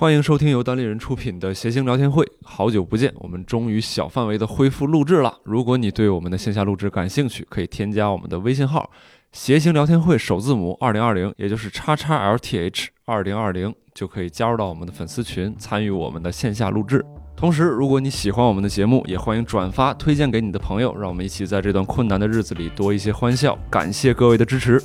[0.00, 2.24] 欢迎收听由单立人出品的谐星聊天会。
[2.44, 5.38] 好久不见，我们终于小范围的恢复录制了。
[5.42, 8.88] 如果你对我们的线下录制感兴趣，可以添加我们的微信号
[9.34, 17.04] “谐星聊天会”首字母二零二零，也就是叉叉 LTH 二零二零，就可以加入到我们的粉丝群，参与我们的线下录制。
[17.34, 23.58] 同时，如果你喜欢我们的节目，也欢迎转发推荐给你的朋友，让我们一起在这段困难的日子里多一些欢笑。
[23.68, 24.80] 感谢各位的支持。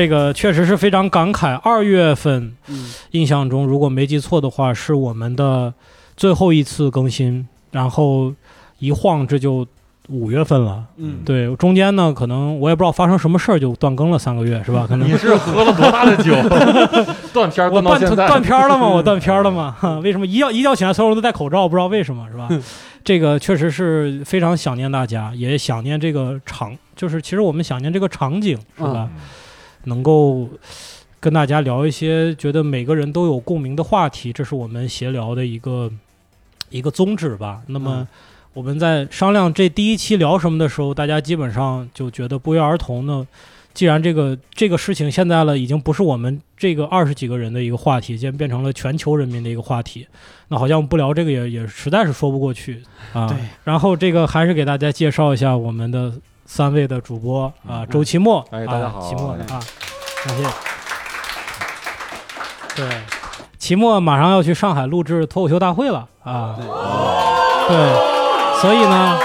[0.00, 1.54] 这个确实是非常感慨。
[1.56, 5.74] 二月份，嗯印象中如果没记错的话，是我们的
[6.16, 8.32] 最后一次更新，然后
[8.78, 9.66] 一晃这就
[10.08, 10.84] 五月份了。
[10.96, 14.86] 嗯，对，中间呢，可能我也不知道发生什么事儿，就断更了三个月，是吧？
[14.88, 16.32] 可能你是喝了多大的酒？
[17.34, 18.88] 断片儿我断断到现在，断片儿了吗？
[18.88, 19.76] 我断片儿了吗？
[19.78, 21.68] 哈 为什么一觉一觉醒来所有人都戴口罩？
[21.68, 22.48] 不知道为什么，是吧？
[23.04, 29.10] 这个确实是非常想念大家，也想念这个场，就是其实我们想念这个场景，是吧？
[29.84, 30.48] 能够
[31.18, 35.90] 跟大家聊一些觉得每个人都有共鸣的话题，这是我们闲聊的一个
[36.70, 37.62] 一个宗旨吧。
[37.66, 38.08] 那么嗯
[38.52, 43.24] 我们在商量这第一期聊什么的时候，大家基本上就觉得不约而同呢。
[43.72, 50.04] 既然这个这个事情现在了，已经不是我们这个二十几个人的一个话题，现在变成了全球人民的一个话题，
[50.48, 53.28] 那好像不聊这个也也实在是说不过去啊。
[53.28, 53.36] 对。
[53.62, 56.12] 然后这个还是给大家介绍一下我们的
[56.52, 59.62] 三位的主播啊，嗯周奇墨，哎大家好啊奇墨哎啊，
[60.26, 60.42] 感谢。
[62.74, 62.88] 对，
[63.56, 66.56] 奇墨马上要去上海录制脱口秀大会了啊。
[67.68, 67.76] 对，
[68.60, 69.18] 所以呢，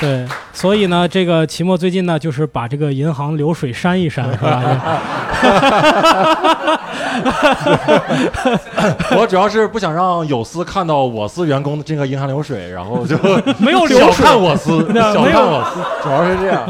[0.00, 4.60] 对，所以呢，这个奇墨最近呢，就是把这个银行流水删一删，是吧？
[9.16, 13.16] 我主要是不想让有司看到我司员工的这个银行流水，然后就
[13.58, 16.66] 没有流小，看我司， 小看我司，主要是这样。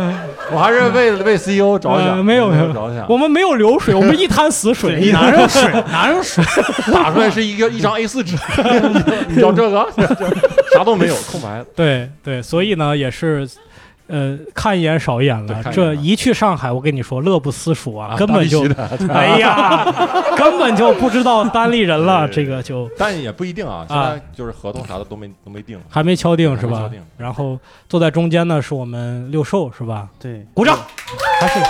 [0.52, 3.06] 我还是为为 CEO 着呃想，没有没有着想。
[3.08, 5.62] 我们没有流水，我们一滩死水，一哪有水？
[5.92, 6.42] 哪有水？
[6.92, 8.36] 打出来是一个一张 A4 纸，
[9.28, 9.86] 你要这个，
[10.72, 11.64] 啥都没有，空白。
[11.76, 13.48] 对对，所以呢，也是，
[14.10, 15.62] 呃，看一眼少一眼了。
[15.72, 18.62] 这一去上海，我跟你说，乐不思蜀啊，啊根本就，
[19.08, 19.84] 哎呀，
[20.36, 26.50] 根本就不知道单立人了，这个就但也不一定啊，现在就是合同啥的都没都没定，还没敲定。
[26.60, 26.80] 是吧？
[26.80, 27.00] 敲定？
[27.16, 30.08] 然后坐在中间呢是我们六兽是吧？
[30.18, 30.78] 对，鼓掌，
[31.40, 31.60] 还是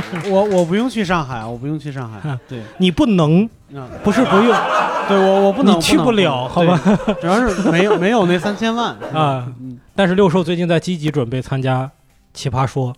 [0.30, 2.38] 我我不用去上海，我不用去上海啊。
[2.48, 4.56] 对，你不能，嗯，不是不用
[5.08, 6.80] 对我我不能你去不了好吧？
[7.20, 9.46] 主要是没有没有那三千万 啊。
[9.60, 11.82] 嗯，但是六兽最近在积极准备参加
[12.32, 12.92] 《奇葩说》，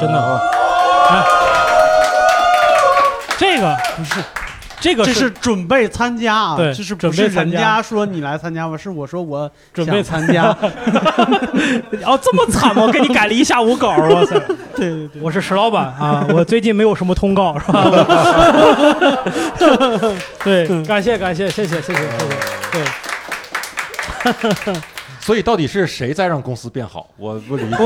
[0.00, 0.18] 真的。
[0.18, 0.40] 哦
[1.10, 1.24] 啊，
[3.36, 4.20] 这个不是，
[4.80, 10.44] 这个这是准备参加啊，对就是准不是人备参加家说你来参加吧，是我说我准备参加。
[12.04, 12.82] 哦，这么惨吗？
[12.82, 14.38] 我给你改了一下午稿，哇塞！
[14.74, 17.84] 对对对，我是石老板啊， 我最近没有什么通告，是吧？
[20.42, 22.08] 对，感谢感谢，谢谢谢谢谢谢。
[24.64, 24.74] 对，
[25.20, 27.06] 所以到底是谁在让公司变好？
[27.18, 27.76] 我不理解。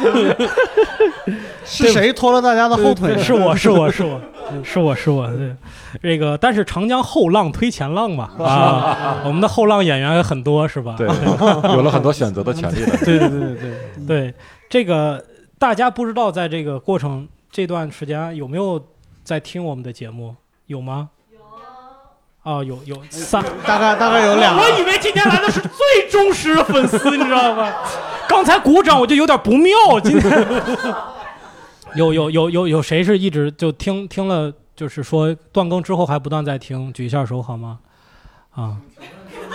[1.64, 3.16] 是谁拖了大家的后腿？
[3.18, 4.20] 是我 是我是我
[4.64, 5.54] 是我是我，对，
[6.02, 10.96] 这个但是长江后浪推前浪嘛啊， 我们的后浪演员也很多是吧？
[10.98, 11.06] 对，
[11.74, 12.96] 有了很多选择的权利了。
[13.04, 14.34] 对对对对对，对，
[14.68, 15.24] 这个
[15.58, 18.82] 大家不知道在这个过程这段时间有没有
[19.22, 20.34] 在听我们的节目？
[20.66, 21.10] 有吗？
[22.44, 22.50] 有。
[22.50, 27.70] 哦，有有三，大概大概有两个我以为今天来的是最忠实的粉丝，你知道吗？
[28.28, 30.46] 刚才鼓掌我就有点不妙，今天
[31.96, 37.78] 有有有有有谁是一直就听听了，就是说断更之后还不断在听，举一下手好吗？
[38.54, 38.76] 啊，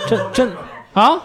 [0.06, 0.48] 这这
[0.92, 1.20] 啊，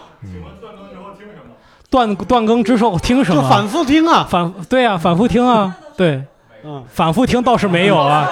[1.88, 3.42] 断断更之后听什么？
[3.42, 6.24] 就反复听啊，反对啊，反复听啊，对，
[6.64, 8.30] 嗯，反复听倒是没有啊。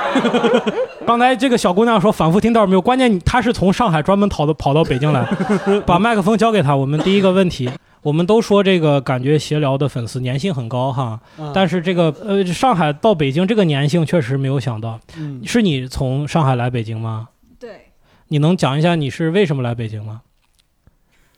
[1.06, 5.27] 刚才这个小姑娘说反复听倒是没有，关键她是从上海专门跑到跑到北京来，
[5.84, 6.77] 把麦克风交给她。
[6.77, 7.68] 我们第一个问题，
[8.03, 15.00] 我们都说这个感觉闲聊的粉丝粘性很高哈，嗯但是这个呃上海到北京这个粘性确实没有想到。
[15.16, 17.28] 嗯是你从上海来北京吗？
[17.59, 17.86] 对，
[18.28, 20.21] 你能讲一下你是为什么来北京吗？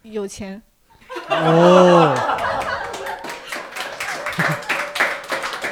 [0.03, 0.61] 有钱。
[1.31, 2.15] 哦，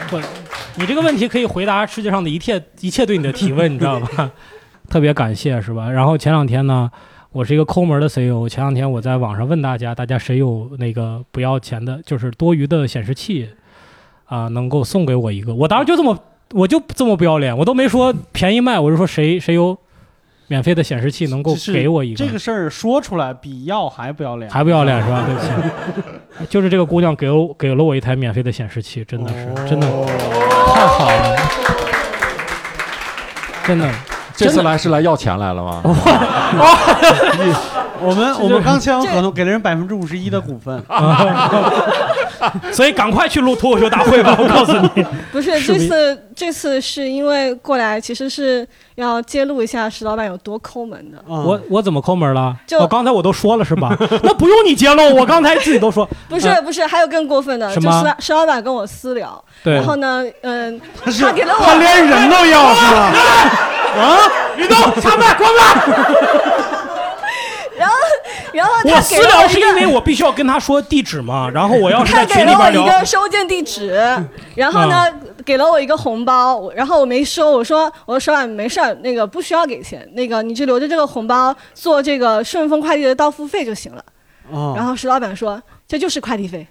[0.09, 0.19] 不，
[0.81, 4.31] 你这个问题可以回答世界上的一切一切对你的提问，你知道吧？
[4.89, 5.91] 特别感谢，是吧？
[5.91, 6.91] 然后前两天呢，
[7.33, 8.49] 我是一个抠门的 CEO。
[8.49, 13.51] 前两天我在网上问大家，大家谁有那个不要钱的，就是多余的显示器
[14.25, 15.55] 啊、能够送给我一个？
[15.55, 16.19] 我当时就这么
[16.53, 19.77] 我就这么不要脸，我都没说便宜卖，我就说谁谁有
[20.51, 25.23] 免费的显示器能够给我一个，这个事儿说出来比要还不要脸，还不要脸是吧？
[25.25, 25.47] 对不起，
[26.51, 29.87] 就是这个姑娘给了给了我一台免费的显示器，真的是、真的。
[30.75, 31.37] 太好了，
[33.65, 33.89] 真的。
[34.35, 35.81] 这次来是来要钱来了吗？
[38.03, 40.83] 我们我们刚签完合同，给了人百分之五十一的股份，
[42.73, 44.37] 所以赶快去录脱口秀大会吧！
[44.39, 51.19] 我告诉你，不是这次这次是因为过来，其实是要揭露一下石老板有多抠门的。
[51.19, 52.55] 啊我我怎么抠门了？
[52.67, 53.97] 就我刚才我都说了是吧？
[54.23, 56.09] 那不用你揭露，我刚才自己都说。
[56.29, 63.13] 不是嗯不是，还有更过分的，什么就石老石老板跟我私聊，然，后呢，嗯，他他给了我他连人都要是吗？
[64.57, 66.80] 雨 东，下麦，关麦。
[67.81, 67.95] 然后
[68.53, 73.99] 然后我他私聊是因为我必须要跟他说地址嘛， 然后我要是在他给了我一群里边聊个，收件地址，
[74.55, 75.07] 然后呢，
[75.47, 84.05] 给了我一个红包，然后我没收，我说我说石老板没事儿，那个不需要给钱，那个你就留着这个红包做这个顺丰快递的到付费就行了。
[84.51, 84.75] 哦。
[84.77, 86.67] 然后石老板说这就是快递费，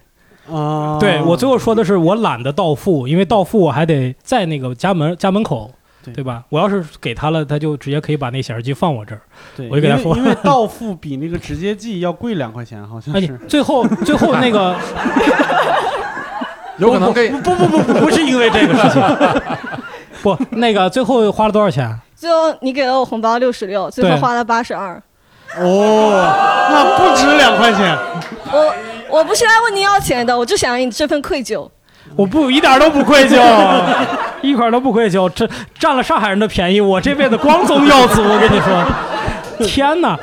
[0.47, 5.71] 哦，对我最后说的是我懒得到付，因为到付我还得在那个家门家门口，
[6.09, 6.43] 对对吧？
[6.49, 9.21] 我要是给他了，他就直接可以把那显示器放我这儿。
[9.55, 14.75] 对，我就给他说因为到付比那个直接寄要贵两块钱，好像哎是。，最后最后那个
[16.77, 19.01] 有可能给不不不不不是因为这个事情，
[20.23, 21.93] 不那个最后花了多少钱？
[22.15, 25.01] 最后你给了我红包六十六，最后花了八十二。
[25.57, 26.11] 哦，
[26.71, 27.97] 那不止两块钱。
[28.51, 28.75] 我
[29.09, 31.67] 我不是来问你要钱的，我就想你这份愧疚。
[32.15, 33.39] 我不一点都不愧疚，
[34.41, 35.47] 一块都不愧疚，这
[35.77, 38.21] 占了上海人的便宜，我这辈子光宗耀祖。
[38.21, 40.17] 我跟你说，天哪，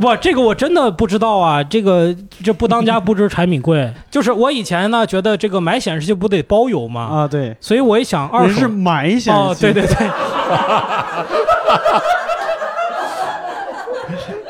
[0.00, 3.92] 不，这个我真的不知道啊，这个这不当家不知柴米贵。
[4.10, 7.02] 就是我以前呢，觉得这个买显示器不得包邮吗？
[7.02, 10.10] 啊，对，所以我一想，二手是买显示器，哦，对对对，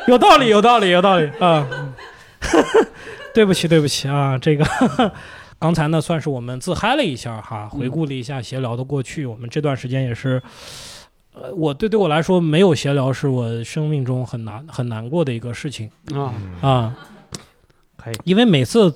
[0.07, 1.67] 有道理，有道理，有道理啊。
[3.33, 4.65] 对不起，对不起啊，这个
[5.63, 9.25] 刚才呢算是我们自嗨了一下哈，回顾了一下闲聊的过去。
[9.25, 10.43] 我们这段时间也是，
[11.35, 15.89] 呃，我对对我来说，没有闲聊是我生命中很难很难过的一个事情。
[16.13, 16.97] 啊，啊。
[17.97, 18.15] 可以。
[18.25, 18.93] 因为每次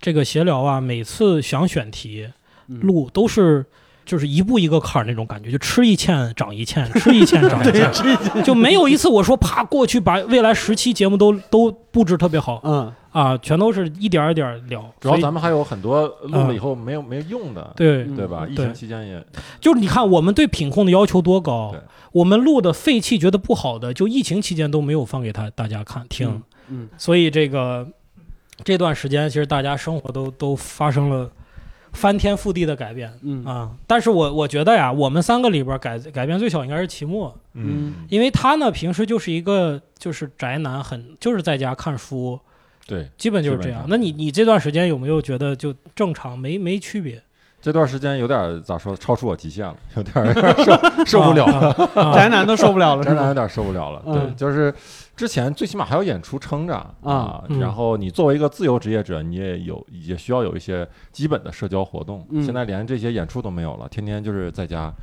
[0.00, 2.28] 这个闲聊啊，每次想选题
[2.66, 2.80] 嗯。
[2.80, 3.64] 录都是。
[4.08, 12.58] 就是一步一个坎儿那种感觉，就吃一堑长一堑， 吃一堑长一对，堑，就没有一次我说啪过去把未来十期节目都都布置特别好。
[12.64, 14.84] 嗯啊，全都是一点儿一点儿聊。
[15.00, 18.46] 主要咱们还有很多录了以后没有没有用的，对，嗯对吧？
[18.48, 19.24] 疫情期间也
[19.60, 21.74] 就是你看我们对品控的要求多高，
[22.12, 26.28] 我们录的废弃觉得不好的，就疫情期间都没有放给他大家看听。
[26.28, 27.88] 嗯嗯所以这个
[28.62, 31.30] 这段时间，其实大家生活都都发生了
[31.92, 33.70] 翻天覆地的改变嗯啊。
[33.86, 42.38] 但是我我觉得呀，我们三个里边改改变最小应该是齐墨，嗯因为他呢平时就是一个就是宅男，很就是在家看书，
[42.88, 43.08] 对。
[43.16, 43.68] 基本就是这。
[43.70, 47.22] 样那你你这段时间有没有觉得就正常没没区别？
[47.60, 50.56] 这段时间有点儿咋说，超出我极限了，有点儿有 点
[51.04, 53.26] 受受不了了，宅男都受不了了，宅男？
[53.26, 54.00] 有点受不了了。
[54.04, 54.72] 对，嗯就是
[55.16, 62.24] 之前最起码还有演出撑着啊嗯，然后你作为一个自由职业者，你也有也需要有一些基本的社交活动。
[62.30, 64.94] 嗯现在连这些演出都没有了，天天就是在家，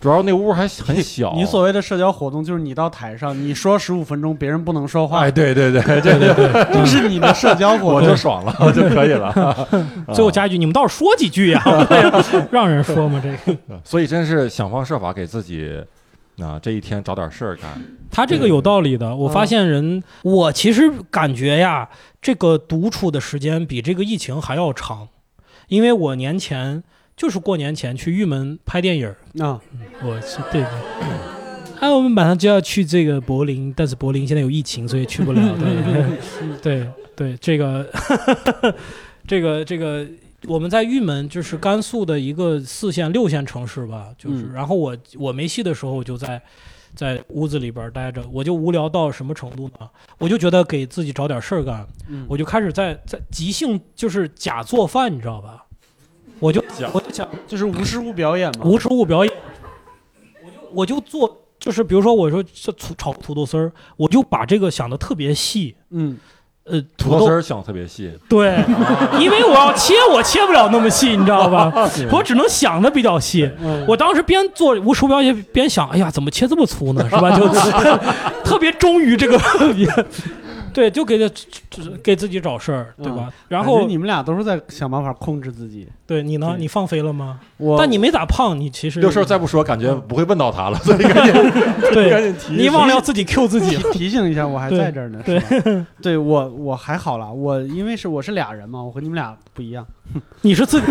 [0.00, 1.32] 主要那屋还很小。
[1.36, 8.08] 你所谓的社交活动，就是你到台上，你说十五分钟，别人不能说话哎，，对对对，这对对对， 这是你的社交活动我动。
[8.08, 9.68] 就爽了，我就可以了。
[10.14, 11.62] 最后加一句，你们倒是说几句呀、
[12.50, 13.20] 让人说吗？
[13.22, 15.70] 这个所以真是想方设法给自己
[16.38, 17.70] 啊这一天找点事儿干。
[18.10, 19.14] 他这个有道理的。
[19.14, 21.86] 我发现人，我其实感觉呀，
[22.22, 25.08] 这个独处的时间比这个疫情还要长，
[25.68, 26.82] 因为我年前
[27.20, 29.60] 就是过年前去玉门拍电影儿，啊，
[30.02, 30.70] 我是对的。
[31.78, 35.40] 哎，我们马上就要去这个柏林，但是柏林现在有疫情，所以去不了。
[36.62, 37.86] 对 对对，这个
[39.28, 40.06] 这个这个，
[40.46, 44.44] 我们在玉门就是甘肃的一个四线六线城市吧，就是。
[44.44, 46.40] 嗯然后我我没戏的时候，我就在
[46.94, 49.86] 在屋子里边待着，我就无聊到什么程度呢？
[50.16, 55.66] 我就觉得给自己找点事儿干，嗯我就开始在在即兴，就是假做饭，你知道吧？
[56.40, 58.64] 我就假我就想就是无实物表演嘛。
[58.64, 59.32] 无实物表演，
[60.42, 66.16] 我就我就做，就是比如说我说这炒炒土豆丝儿，我就把这个想的特别细，嗯，
[66.64, 68.64] 呃，土豆丝儿想得特别细，对，
[69.20, 71.70] 因为我要切，我切不了那么细，你知道吧？
[72.10, 73.50] 我只能想的比较细。
[73.60, 77.04] 嗯我当时边做无实物表演边想，哎呀，怎么切这么粗呢？
[77.10, 77.36] 是吧？
[77.36, 77.46] 就
[78.42, 79.38] 特别忠于这个
[80.72, 81.34] 对，就给他
[82.02, 83.32] 给自己找事儿，对吧？
[83.48, 85.88] 然后觉你们俩都是在想办法控制自己。
[86.06, 86.48] 对你呢？
[86.52, 87.38] 对你放飞了吗？
[87.56, 92.54] 我但你没咋胖，你其实这事儿再不说，感觉不会问到他了，所以赶紧 赶对，紧提。
[92.62, 93.76] 你忘了要自己 Q 自己。
[93.76, 95.20] 提提醒一下，我还对在这儿呢。
[95.24, 99.86] 对是吧， 对我我还好了，我因为是我是俩人嘛，我和你们俩不一样。
[100.42, 100.86] 你是自己，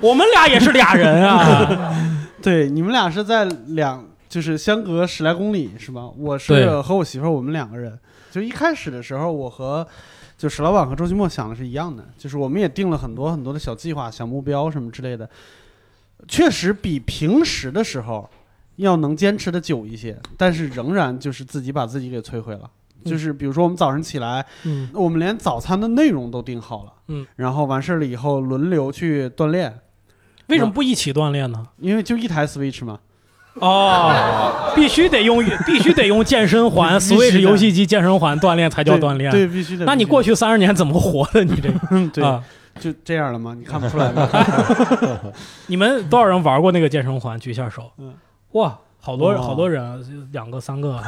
[0.00, 1.94] 我们俩也是俩人啊。
[2.42, 6.08] 对，你们俩是在两，就是相隔十来公里，是吧？
[6.16, 7.98] 我是和我媳妇儿，我们两个人。
[8.30, 9.86] 就一开始的时候，我和
[10.38, 15.28] 就石老板和周奇墨想的是一样的，就是我们也定了很多很多的小计划、小目标什么之类的，
[16.26, 18.26] 确实比平时的时候
[18.76, 22.70] 要能坚持的久一些，但是仍然就是自己把自己给摧毁了。
[23.04, 29.78] 就是比如说，我们早上起来，嗯我们连早餐的内容都定好了，嗯，然后完事儿了以后轮流去锻炼，
[30.46, 31.66] 为什么不一起锻炼呢？
[31.76, 32.98] 因为就一台 Switch 嘛，
[33.54, 39.30] 哦，必须得用， 必须得用健身环，Switch 游戏机健身环锻炼才叫锻炼。
[39.30, 39.84] 对，必须的。
[39.84, 41.44] 那你过去去三十年怎么活的？
[41.44, 41.78] 你这个
[42.12, 42.42] 对、啊，
[42.80, 43.54] 就这样了吗？
[43.58, 44.28] 你看不出来吗？
[45.68, 47.38] 你们多少人玩过那个健身环？
[47.38, 47.90] 举一下手。
[47.98, 48.14] 嗯
[48.52, 49.96] 哇，好多人好多人啊，
[50.32, 51.02] 两个三个啊。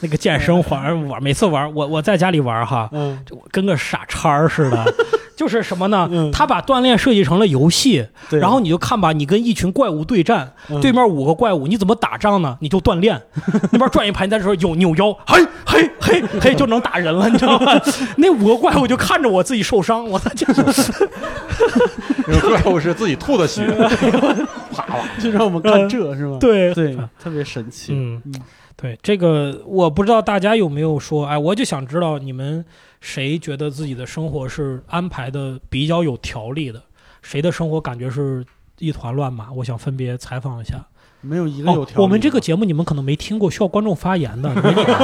[0.00, 4.94] 那个健身环玩，每次玩，我我在家里玩哈，嗯，就跟个傻叉似的。
[5.42, 6.08] 就是什么呢？
[6.12, 8.38] 嗯他把锻炼设计成了游戏，对。
[8.38, 12.56] 然后你就看吧，你跟一群怪物对战，嗯对面五个怪物，你怎么打仗呢？
[12.60, 13.20] 你就锻炼，
[13.72, 17.72] 那边转一盘，你在这时候有扭腰，嘿嘿嘿嘿，就能打人了， 你知道吗？
[18.18, 20.92] 那五个怪物就看着我自己受伤，我操，就 是
[22.28, 23.66] 那个怪物是自己吐的血，
[25.20, 26.36] 就让我们看这是吗？
[26.38, 27.92] 对对，特别神奇。
[27.92, 28.34] 嗯嗯，
[28.76, 32.64] 对，这个我不知道大家有没有说，哎，我就想知道你们
[33.02, 36.80] 谁觉得自己的生活是安排的比较有条理的，
[37.20, 38.46] 谁的生活感觉是
[38.78, 39.50] 一团乱麻？
[39.52, 40.76] 我想分别采访一下。
[41.20, 44.54] 没有一个有哦条我们这个节目你们可能没听过，需要观众发言的，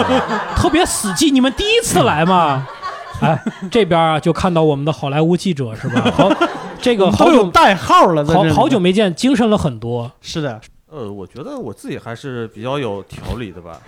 [0.54, 2.68] 特别死记，你们第一次来嘛？
[3.20, 6.08] 哎，这边啊就看到我们的好莱坞记者是吧？
[6.14, 6.30] 好，
[6.80, 10.12] 这个好有久代号了，好好久没见，精神了很多。
[10.20, 10.60] 是的。
[10.90, 13.78] 呃，我觉得我自己还是比较有条理的吧。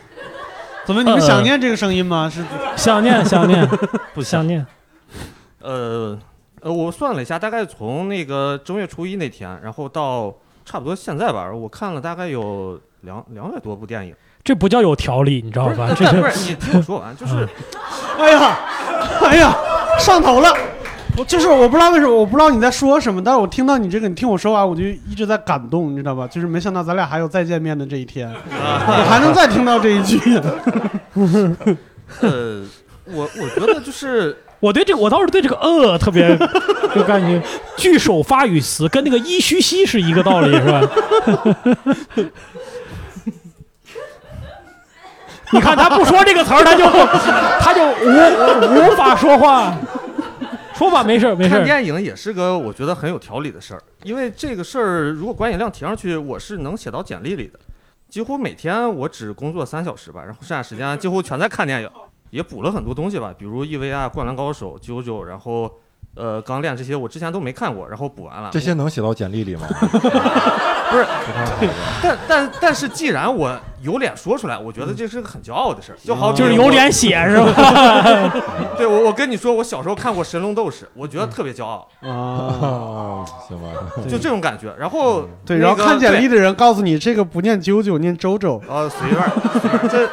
[0.91, 2.29] 怎么你们想念这个声音吗？
[2.35, 2.45] 是
[2.75, 3.65] 想念，想念，
[4.13, 4.67] 不想念。
[5.63, 6.19] 呃
[6.61, 14.15] 呃，我算了一下，大概从那个正月初一那天，然后到差不多现在吧，我看了大概有两两百多部电影。
[14.43, 15.91] 这不叫有条理，你知道，吧？
[15.97, 17.49] 这是不是你听我说完，就是
[18.19, 18.59] 哎呀，
[19.23, 19.55] 哎呀，
[20.01, 20.53] 上头了。
[21.21, 26.27] 我就是我不知道为什么，我不知道你在说什么，但是我听到你这个，你听我说完，我就一直在感动，你知道吧？
[26.27, 30.19] 就是没想到咱俩还有再见面的这一天，我还能再听到这一句。
[32.23, 32.63] 呃，
[33.05, 36.27] 我我觉得就是我对这个，我倒是对这个呃特别
[36.97, 37.43] 有感觉
[37.77, 40.81] 句首发语词跟那个一虚兮是一个道理，是吧？
[45.53, 46.85] 你看他不说这个词儿，他就
[47.61, 49.75] 他就无无法说话。
[50.81, 51.67] 说吧，没事儿没事儿看。
[51.67, 57.61] 电影也是个我觉得很有条理的事儿，因为这个事儿如果观影量提上去，我是能写到简历里的。
[58.09, 61.91] 几乎每天我只工作三小时吧，然后剩下时间几乎全在看电影，
[62.31, 65.71] 也补了很多东西吧，比如 EVA、灌篮高手、九九，然后
[66.17, 68.51] 呃钢炼这些我之前都没看过，然后补完了。
[68.53, 69.67] 这些能写到简历里吗？
[70.91, 71.07] 不是，
[72.03, 78.33] 但但但是既然我有脸说出来，我觉得这是个很骄傲的事儿，就好比就是有脸写是吧？
[78.77, 83.69] 对我，我跟你说，我小时候看过《神龙斗士》，我觉得特别骄傲，啊，啊，行吧，
[84.09, 84.75] 就这种感觉。
[84.77, 88.61] 然后对，那个然后看简历的人告诉你，这个不念啾啾，念周周。
[88.69, 89.31] 呃随便儿，
[89.61, 90.11] 随便这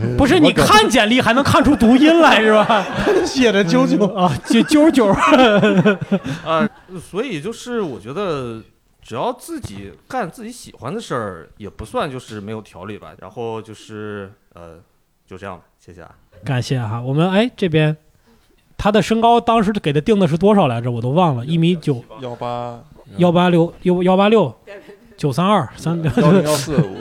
[0.16, 2.84] 不是，你看简历还能看出读音来是吧？
[3.24, 5.06] 写的啾啾，啊，九九九，
[6.44, 6.68] 啊，
[7.00, 8.62] 所以就是我觉得，
[9.02, 13.12] 只要自己干自己喜欢的事儿，也不算就是没有条理吧。
[13.20, 14.78] 然后就是呃，
[15.26, 16.10] 就这样吧，谢谢啊。
[16.44, 17.00] 感谢哈。
[17.00, 17.96] 我们哎这边
[18.76, 20.90] 他的身高当时给他定的是多少来着？
[20.90, 22.82] 我都忘了，一米九幺八
[23.18, 24.52] 幺八六幺幺八六
[25.16, 26.96] 九三二三，幺零幺四五，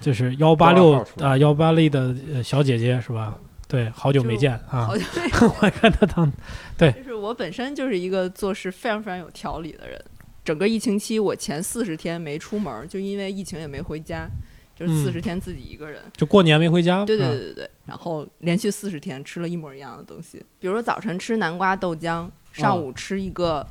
[0.00, 3.38] 就是幺八六啊幺八六的呃小姐姐是吧？
[3.66, 4.86] 对，好久没见啊。
[4.86, 4.96] 好！
[4.96, 6.32] 像 我看他当
[6.78, 10.02] 就是我本身就是一个做事非常非常有条理的人。
[10.42, 14.26] 整个疫情期，我前四十天没出门儿，就因为疫情也没回家，
[14.74, 15.04] 就是嗯。
[15.04, 16.00] 四十天自己一个人。
[16.16, 23.66] 就过年没回家，对对嗯对对对，然后连续四十天吃了一模一样的东西，比如说早晨吃南瓜豆浆，上午吃一个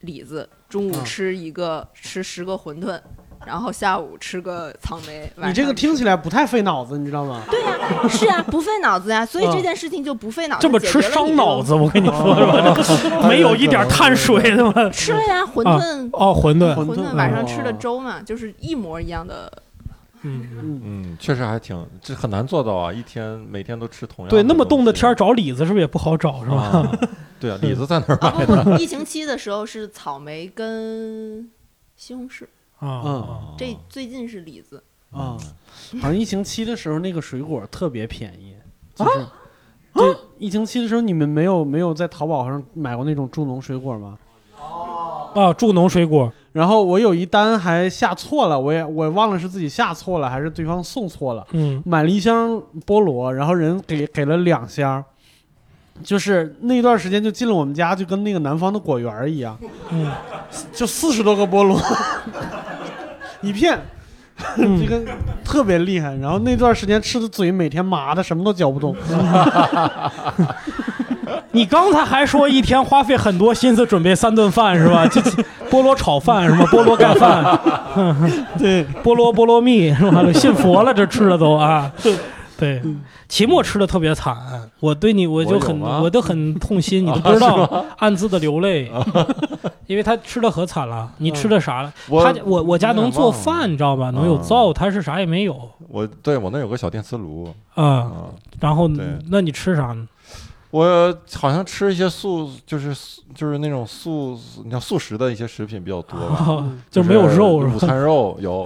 [0.00, 3.00] 李子，中午嗯吃一个吃十个馄饨，
[3.46, 5.30] 然后下午吃个草莓。
[5.36, 7.42] 你这个听起来不太费脑子，你知道吗？
[7.50, 10.62] 对呀、是呀、不费脑子呀，所以嗯这件事情就不费脑子。
[10.62, 13.28] 这么吃伤脑子，我跟你说是吧？
[13.28, 14.88] 没有一点碳水的吗？
[14.90, 19.50] 吃了呀，馄啊饨、哦，馄饨，馄馄饨饨晚上吃的哦粥嘛，就是一模一样的
[20.22, 22.92] 嗯，嗯，嗯，确实还挺，这很难做到啊！
[22.92, 26.56] 一天每天都吃同样对，那么冻的天儿找李子是不是也不好找是吧？
[26.62, 26.92] 啊，
[27.40, 31.50] 对啊，李子在哪儿啊买不不，疫情期的时候是草莓跟
[31.96, 32.44] 西红柿，
[32.86, 33.22] 啊，嗯。
[33.22, 34.82] 啊这最近是李子。
[35.10, 35.36] 啊，
[36.00, 38.54] 好像疫情期的时候那个水果特别便宜，
[38.94, 39.26] 就是。
[39.94, 44.18] 对，疫情期的时候，你们没有没有在淘宝上买过那种助农水果吗？
[44.58, 45.30] 哦。
[45.34, 51.82] 啊，助农水果，然后我有一单还下错了，我也我忘了是自己下错了还是对方送错了，嗯。
[51.84, 55.04] 买了一箱菠萝，然后人给给了两箱，
[56.02, 59.58] 就是那段时间就进了我们家，就跟那个南方的果园一样，
[59.90, 60.10] 嗯。
[60.72, 61.78] 就四十多个菠萝，
[63.42, 63.78] 一片，
[64.56, 65.02] 嗯 这个
[65.44, 66.14] 特别厉害。
[66.16, 68.96] 然后那段时间吃的嘴每天麻的，什么都嚼不动。
[71.54, 75.06] 你刚才还说一天花费很多心思准备三顿饭是吧？
[75.70, 77.44] 菠萝炒饭什么菠萝盖饭，
[78.58, 80.24] 对，菠萝菠萝蜜是吧？
[80.32, 81.90] 信佛了这吃的都啊，
[82.62, 82.82] 对。
[83.28, 84.36] 期末吃的特别惨，
[84.80, 88.90] 我对你我就很我有吗我都很痛心， 你都不知道，暗自的流泪，
[89.86, 91.10] 因为他吃的可惨了。
[91.18, 91.92] 你吃的啥了？
[92.08, 94.10] 我他我我家能做饭，你知道吧？
[94.10, 97.84] 能有灶，他是啥也没有我对我那有个小电磁炉啊。
[97.84, 98.12] 啊，
[98.60, 98.88] 然后
[99.30, 100.06] 那你吃啥呢？
[100.72, 106.36] 我好像吃一些素，就是素就是那种素，你像素食的一些食品比较多吧。
[106.36, 107.74] 啊，就没有肉是吧？
[107.76, 108.64] 午餐肉有，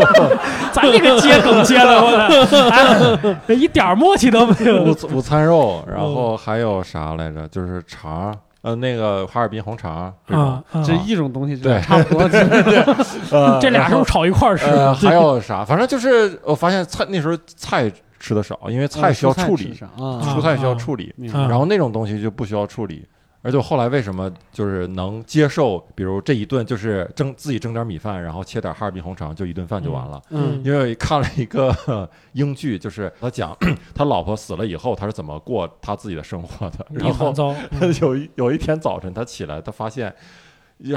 [0.72, 4.84] 咱这个接梗接的，我的，哎，一点默契都没有。
[5.12, 7.46] 午餐肉，然后还有啥来着？
[7.48, 12.22] 就是肠，呃，那个哈尔滨红肠啊，啊这一种东西对差不多。
[13.30, 14.64] 呃这俩是不是炒一块儿吃？
[14.64, 15.62] 呃，还有啥？
[15.62, 17.92] 反正就是我发现菜那时候菜
[18.24, 23.06] 吃的少，因为菜需要处理，啊，蔬菜需要处理，啊然后那种东西就不需要处理。
[23.42, 30.18] 而且我后来为什么就是能接受，比如这一顿就是蒸自己蒸点米饭，然后切点哈尔滨红肠，就一顿饭就完了。
[30.30, 33.54] 嗯因为看了一个 英剧，就是他讲
[33.94, 36.86] 他老婆死了以后他是怎么过他自己的生活的。
[36.90, 37.34] 然后。
[38.00, 40.10] 有一有一天早晨他起来，他发现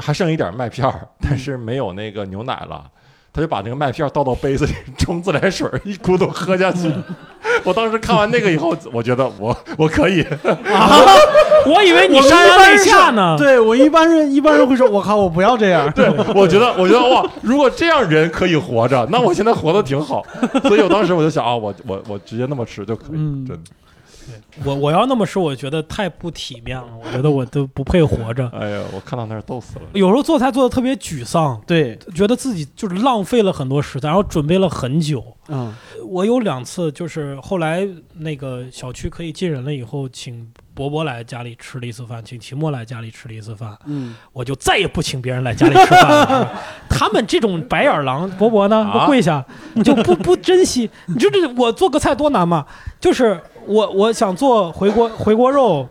[0.00, 2.90] 还剩一点麦片儿，但是没有那个牛奶了。
[3.38, 6.92] 他就把那个麦片倒到杯子里，冲自来水一咕咚喝下去。
[7.62, 10.26] 我当时看完那个以后，我觉得我我可以，
[11.64, 13.36] 我以为你潸然泪下呢。
[13.38, 15.88] 对我一般人一般人会说，我靠，我不要这样。
[15.92, 20.26] 对 我觉得我觉得哇，如果这样人可以活着，那我现在活得挺好。
[20.64, 23.70] 所以我当时我就想啊，我我我直接那么吃就可以，嗯真的。
[24.64, 26.88] 我我要那么说，我觉得太不体面了。
[27.04, 28.48] 我觉得我都不配活着。
[28.54, 29.84] 哎呀，我看到那儿逗死了。
[29.94, 35.24] 有时候做菜做的特别沮丧，对，觉得自己就是浪费了很多食材，然后准备了很久。
[35.48, 35.74] 嗯
[36.06, 46.52] 我有两次就是后来那个小区可以进人了以后，请伯伯来家里吃了一次饭，请秦墨来家里吃了一次饭，嗯，我就再也不请别人来家里吃饭了。
[46.88, 50.88] 他们这种白眼狼，伯伯呢，啊我跪下，你就不不珍惜。
[51.06, 52.66] 你知道这我做个菜多难吗？
[53.00, 55.88] 就是我我想做回锅回锅肉。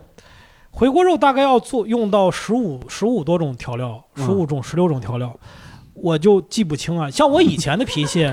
[0.70, 5.36] 回锅肉大概要做用到十五十五多种调料，嗯十五种十六种调料，
[6.02, 7.10] 我就记不清啊。
[7.10, 8.30] 像我以前的脾气，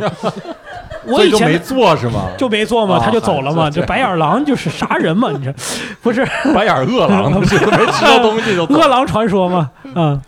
[1.07, 2.29] 我以前没做是吗？
[2.37, 3.69] 就没做嘛，啊他就走了嘛。
[3.69, 5.53] 这白眼狼就是啥人嘛，你这
[6.01, 9.71] 不是 白眼饿狼，这都没吃到东西就走饿狼传说嘛？
[9.95, 10.19] 嗯，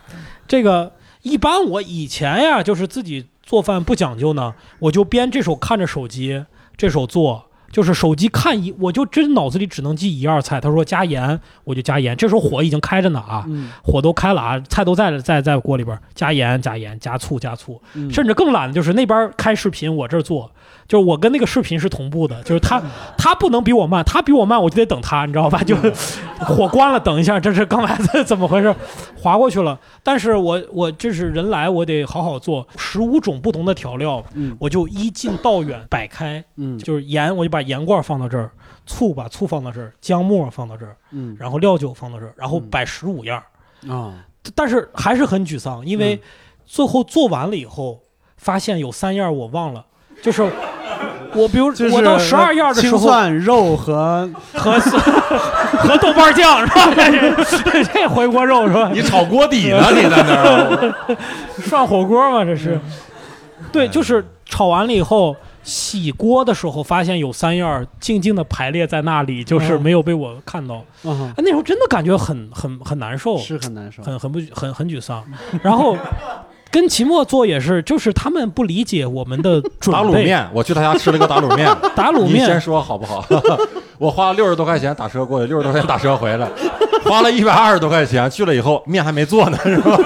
[0.48, 6.46] 这个一般我以前呀，就是自己做饭不讲究呢，我就边这手看着手机，
[6.78, 7.47] 这手做。
[7.72, 10.60] 就是手机看一，我就真脑子里只能记一二菜。
[10.60, 12.16] 他说加盐，我就加盐。
[12.16, 13.70] 这时候火已经开着呢啊，嗯。
[13.84, 18.12] 火都开了啊，菜都在在在锅里边，加盐加盐加醋加醋，嗯。
[18.12, 20.52] 甚至更懒的就是那边开视频，我这儿做，
[20.88, 22.82] 就是我跟那个视频是同步的，就是他
[23.18, 25.62] 他不能比我慢，他比我慢我就得等他，你知道吧？
[25.64, 25.76] 就
[26.40, 28.74] 火关了，等一下，这是刚才这怎么回事？
[29.16, 29.78] 划过去了。
[30.04, 34.56] 但是我我这是人来，我得好好做，十五种不同的调料，嗯。
[34.60, 36.78] 我就一近道远摆开，嗯。
[36.80, 38.50] 就是盐，我就把盐罐放到这儿，
[38.86, 43.42] 醋把醋放到这儿，姜末放到这儿，嗯然后料酒放到这儿，然后嗯摆十五样。
[43.90, 44.14] 啊
[44.56, 46.20] 但是还是很沮丧，因为嗯
[46.66, 48.00] 最后做完了以后，
[48.38, 49.86] 发现有三样我忘了，
[50.22, 50.42] 就是
[51.34, 56.94] 我比如 就是我到十二样的时青候蒜肉和 和和豆瓣酱是吧？
[56.96, 58.90] 这 这回锅肉是吧？
[58.94, 59.92] 你炒锅底呢？
[59.94, 60.96] 你在那儿？
[61.64, 62.80] 涮火锅吗，这是。
[63.72, 65.36] 对，就是炒完了以后。
[65.68, 70.82] 洗锅的时候发现有三样静静的排列在那里，就是没有被我看到。
[71.04, 74.02] 那时候真的感觉很很很难受，是很难受。
[74.02, 75.22] 很很不很很沮丧。
[75.62, 75.98] 然后
[76.72, 80.02] 跟齐墨做也是，就是他们不理解我们的准备。
[80.02, 81.68] 打卤，面，我去他家吃了个打卤面。
[81.94, 83.26] 打卤面你先，说好不好？
[84.00, 86.50] 我花了六十多块钱打车过去，六十多块钱打车回来，
[87.04, 90.00] 花了一百二十多块钱去了以后，面还没做呢，是吧？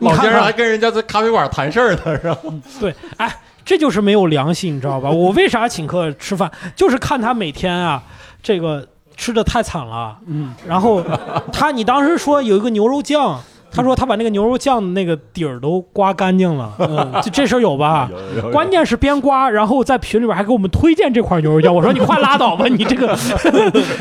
[0.00, 2.38] 老先生还跟人家在咖啡馆谈事儿呢，是吧？
[2.78, 3.34] 对，哎。
[3.68, 5.10] 这就是没有良心，你知道吧？
[5.10, 8.02] 我为啥请客吃饭，就是看他每天啊，
[8.42, 10.16] 这个吃的太惨了。
[10.26, 11.04] 嗯，然后
[11.52, 13.38] 他，你当时说有一个牛肉酱，
[13.70, 18.08] 他说他把那个牛肉酱的那个底儿都刮干净了，嗯，这这事儿有吧？
[18.10, 21.74] 有有关键是边刮，然后在群里边还给我们推荐这块牛肉酱。
[21.74, 23.14] 我说你快拉倒吧，你这个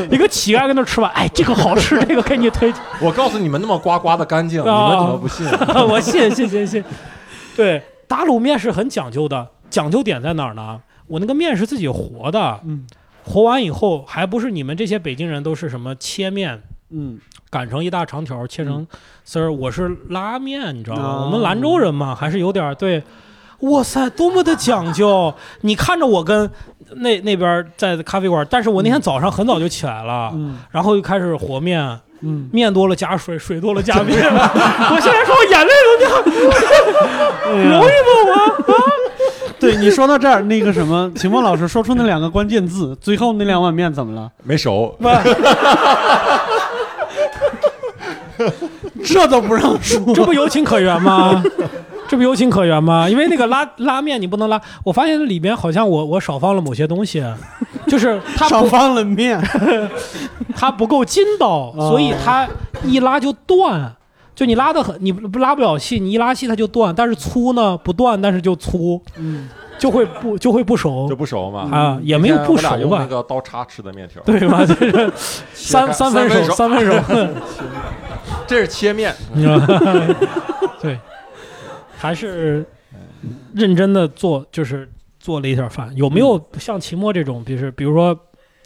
[0.09, 2.81] 一个乞丐跟那吃饭，哎，这个好吃，这个给你推荐。
[3.01, 5.45] 我告诉你们，那么刮刮的干净，你啊们怎么不信？
[5.89, 6.81] 我信信信信。
[7.53, 10.79] 对，打卤面是很讲究的，讲究点在哪儿呢？
[11.07, 12.85] 我那个面是自己和的，嗯
[13.23, 16.61] 和完以后还不是你们这些北京人都是什么切面。
[16.89, 18.85] 嗯擀成一大长条，切成
[19.25, 19.51] 丝儿。
[19.51, 21.03] 我是拉面，你知道吗？
[21.03, 23.03] 哦我们兰州人嘛，还是有点儿对。
[23.61, 25.33] 哇塞，多么的讲究！
[25.61, 26.49] 你看着我跟
[26.97, 31.81] 那那边在咖啡馆，但是我那天早上很早就起来了，嗯然后又开始和面，
[32.21, 34.15] 嗯，面多了加水， 水多了加面。
[34.23, 36.09] 我现在说我眼泪都掉，
[37.51, 38.55] 容易吗？
[38.67, 38.73] 我
[39.59, 44.31] 对你说到这儿，那个什么，秦梦老师说出那两个关键字，最后那两碗面怎么了？
[44.43, 44.95] 没熟，
[49.03, 51.43] 这都不让说，这不有情可原吗？
[52.07, 53.09] 这不有情可原吗？
[53.09, 57.23] 因为那个拉拉面你不能拉，我发现里边好像我我少放了某些东西，
[57.87, 59.41] 就是它少放了面。
[60.55, 62.47] 它不够筋道，哦所以它
[62.83, 63.93] 一拉就断。
[64.37, 66.93] 就你拉的很，你不拉不了细，你一拉细它就断。
[66.93, 71.61] 但是粗呢不断，但是就粗，嗯，就会不就会不熟就不熟嘛。
[71.75, 72.77] 啊，也没有不熟吧？
[72.77, 74.61] 用那个刀叉吃的面条，对吧？
[74.63, 75.11] 这是
[75.55, 76.93] 三三分熟，三分熟。
[78.45, 79.11] 这是切面，
[80.79, 80.99] 对，
[81.97, 82.63] 还是
[83.55, 84.87] 认真的做，就是
[85.19, 85.89] 做了一点饭。
[85.95, 88.15] 有没有像秦墨这种，就是比如说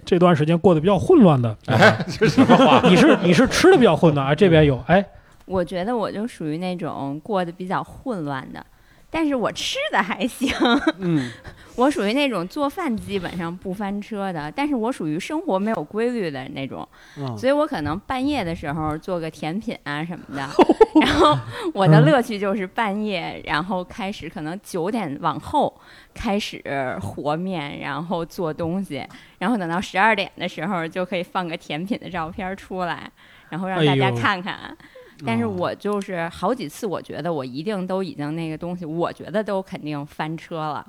[0.04, 1.58] 这段时间过得比较混乱的？
[1.68, 2.82] 哎，这什么话？
[2.90, 4.36] 你是你是吃的比较混乱啊？
[4.36, 5.04] 这边有哎，
[5.52, 8.66] 我觉得我就属于那种过得比较混乱的，
[9.10, 10.50] 但是我吃的还行。
[11.00, 11.30] 嗯
[11.78, 16.88] 我属于那种做饭基本上不翻车的，但是我属于生活没有规律的那种，
[17.18, 20.48] 嗯所以我可能半夜的时候做个甜品啊什么的，
[21.02, 21.36] 然后
[21.74, 25.74] 我的乐趣就是半夜，然后开始可能九点往后
[26.14, 26.62] 开始
[27.02, 29.08] 和面，然后做东西，
[29.40, 33.10] 然后等到十二点的时候就可以放个甜品的照片出来，
[33.50, 34.78] 然后让大家看看。
[35.26, 40.86] 但是我就是好几次，我觉得我一定都已经那个东西，我觉得都肯定翻车了。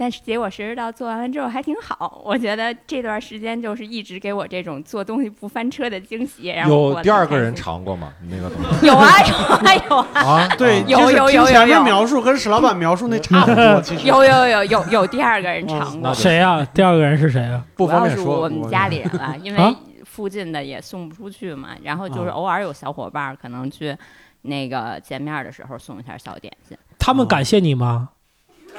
[0.00, 6.46] 但是结果谁知道做完了之后还挺好，我觉得这段时间就是一直给我这种做东西不翻车的惊喜。
[6.50, 8.12] 然后有第二个人尝过吗？
[8.22, 10.48] 你那个东 西有啊有啊有啊啊？
[10.56, 17.64] 对，有就是有有有听前面有描述跟史老板描述那差不多， 其实有有有有有第二个人尝过谁呀、第二个人是谁啊？
[17.74, 18.42] 不方便说。
[18.42, 19.76] 我们家里人了， 因啊为
[20.18, 23.96] 附近的也送不出去嘛，然后就是啊偶尔有小伙伴可能去
[24.42, 26.76] 那个见面的时候送一下小点心。
[26.98, 28.08] 他们感谢你吗？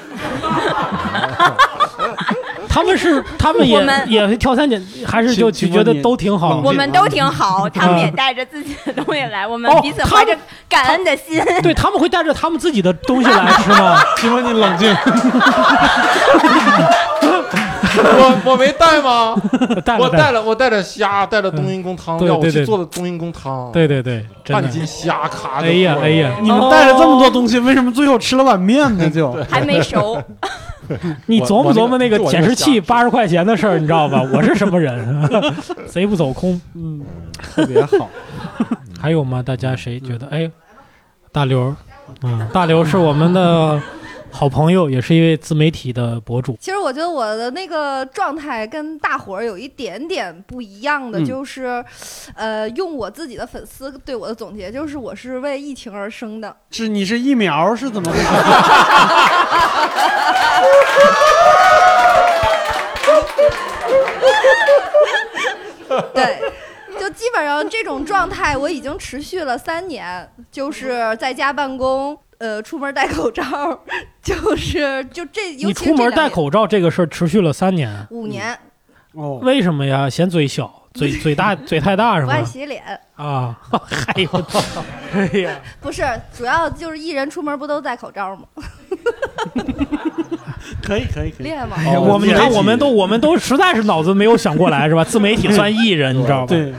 [2.68, 6.60] 他们是他们也也会挑三拣，还是就就觉得都挺好？
[6.62, 10.36] 我们都挺好，他们也啊带着自己的东西来，我们哦彼此怀着
[10.68, 11.42] 感恩的心。
[11.62, 13.98] 对他们会带着他们自己的东西来吃吗？
[14.20, 14.94] 请问你冷静，
[18.02, 19.34] 我我没带吗？
[19.84, 25.60] 带了了，我带了，我带了虾，带了冬阴功汤料，我对对对去做的冬阴功汤，对对对，半斤虾咔。
[25.60, 29.08] 哎呀哎呀，你们带了这么多东西，为什么最后吃了碗面呢？
[29.10, 30.20] 就还没熟，
[31.26, 34.22] 你琢磨琢磨那个我我那个减湿器八十块钱的事儿，你知道吧？
[34.32, 35.22] 我是什么人？
[35.86, 36.60] 贼不走空。
[36.74, 37.00] 嗯，
[37.54, 38.08] 特别好。
[39.00, 39.42] 还有吗？
[39.42, 40.26] 大家谁觉得？
[40.30, 40.50] 哎，
[41.32, 41.74] 大刘，
[42.22, 43.80] 嗯，大刘是我们的
[44.32, 46.56] 好朋友，也是一位自媒体的博主。
[46.58, 51.84] 其实我觉得我的那个状态跟大伙儿有一点点不一样的，嗯就是，
[52.34, 56.56] 呃，用我自己的粉丝对我的总结，就是我是为疫情而生的。
[56.70, 58.24] 是你是疫苗是怎么回事？
[66.14, 66.40] 对，
[66.98, 73.44] 就基本上这种状态我已经持续了三年，就是在家办公，呃，出门戴口罩，
[74.22, 78.58] 就是就这，尤你其是出门戴口罩这个事儿持续了三年，五年，
[79.12, 80.08] 哦，为什么呀？
[80.08, 82.42] 嫌嘴小，嘴 嘴大，嘴太大是吗不爱？
[82.42, 82.82] 洗脸。
[83.14, 84.30] 啊，还有，
[85.12, 86.02] 哎呀，不是，
[86.34, 88.44] 主要就是艺人出门不都戴口罩吗？
[90.82, 91.44] 可以可以可以。
[91.44, 91.76] 练嘛。
[91.78, 95.04] 哎呀哦我们你看，我们都我们都实在是脑子没有想过来是吧？
[95.04, 96.46] 自媒体算艺人， 你知道吧？
[96.48, 96.72] 对，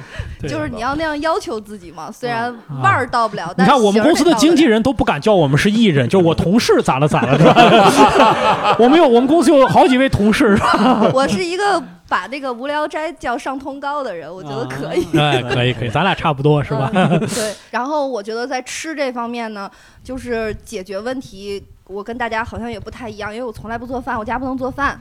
[0.49, 8.75] 就是你要那样要求自己嘛，虽然啊腕儿到不了，但你看我们公司的经纪人人都不敢叫我们是艺人，就是我同事咋了咋了是吧？
[8.79, 11.11] 我们有我们公司有好几位同事是吧？
[11.13, 15.05] 我是一个把那个无聊斋叫上通告的人，我觉得可以。
[15.17, 16.89] 哎，可以可以，咱俩差不多是吧？
[16.93, 19.69] 嗯对，然后我觉得在吃这方面呢，
[20.03, 24.99] 就是解决问题，我跟大家好像也不太一样，因为我从来不做饭，我家不能做饭。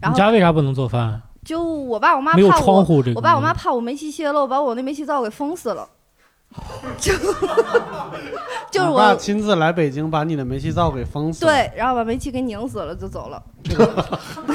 [0.00, 1.20] 然你后家为啥不能做饭？
[1.44, 3.16] 就我爸我妈没有怕我，窗户这个。
[3.16, 5.88] 我爸我妈怕我煤气泄漏，把我那煤气灶给封死了。
[6.98, 7.12] 就
[8.70, 13.42] 就是我爸我亲自来北京把你的煤气灶给封死了，对，然后把煤气给拧死了就走了。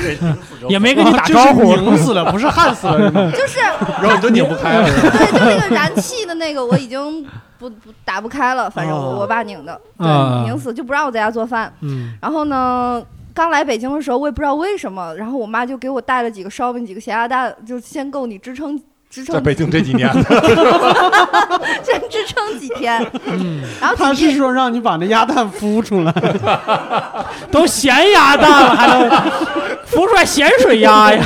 [0.68, 3.32] 也没跟你打就是招呼，拧死了，不是焊死了？
[3.32, 7.24] 就是然后你就拧不开了，对，就那个燃气的那个我已经
[7.70, 11.74] 不不打不开了，反正我哦我爸拧的，啊对，拧死就不让我在家做饭。
[11.82, 13.02] 嗯，然后呢，
[13.34, 18.78] 刚来北京的时候，我也不知道为什么，然后我妈就给我带了几个烧饼、几个咸鸭蛋，就先够你支撑
[19.10, 20.12] 支撑，在北京这几年
[21.84, 23.06] 先支撑几天。
[23.28, 26.14] 嗯然后他是说让你把那鸭蛋孵出来，
[27.52, 29.10] 都咸鸭蛋了，还能
[29.94, 31.26] 孵出来咸水鸭呀？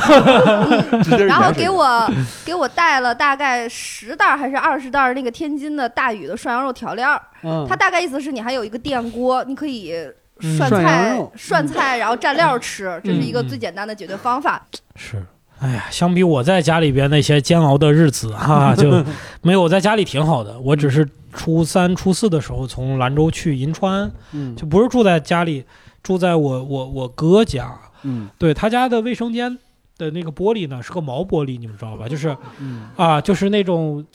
[1.27, 2.09] 然后给我
[2.45, 9.93] 给我带了大概十袋儿还是二十袋儿那个天津的大宇的涮羊肉调料儿，嗯它，大概意思是你还有一个电锅，你可以
[10.41, 14.65] 嗯涮菜、肉涮菜，然后蘸料吃，这是一个最简单的解决方法。
[14.95, 15.23] 是。
[15.59, 19.03] 哎呀，相比我在家里边那些煎熬的日子哈、 就
[19.41, 20.55] 没有我在家里挺好的。
[20.59, 25.65] 我只是初三、初四的时候从兰州去银川，嗯就不是住在家里，
[26.03, 27.73] 住在我我我哥家。
[28.03, 29.57] 嗯对他家的卫生间
[29.97, 32.07] 的那个玻璃呢是个毛玻璃，你们知道吧？
[32.07, 34.05] 就是嗯，啊，就是那种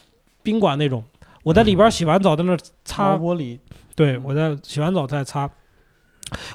[0.43, 1.03] 宾馆那种。
[1.43, 3.59] 我在里边洗完澡，在那儿擦毛玻璃，
[3.97, 5.51] 对，我在洗完澡在擦，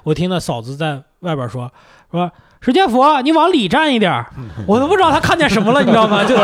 [0.04, 1.70] 我听那嫂子在外边说
[2.10, 4.32] 说史建福，你往里站一点儿，
[4.66, 6.24] 我都不知道他看见什么了，你知道吗？
[6.24, 6.36] 就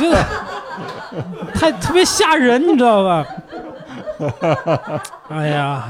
[0.00, 0.10] 就
[1.54, 3.26] 太特别吓人，你知道吧？
[5.28, 5.88] 哎呀，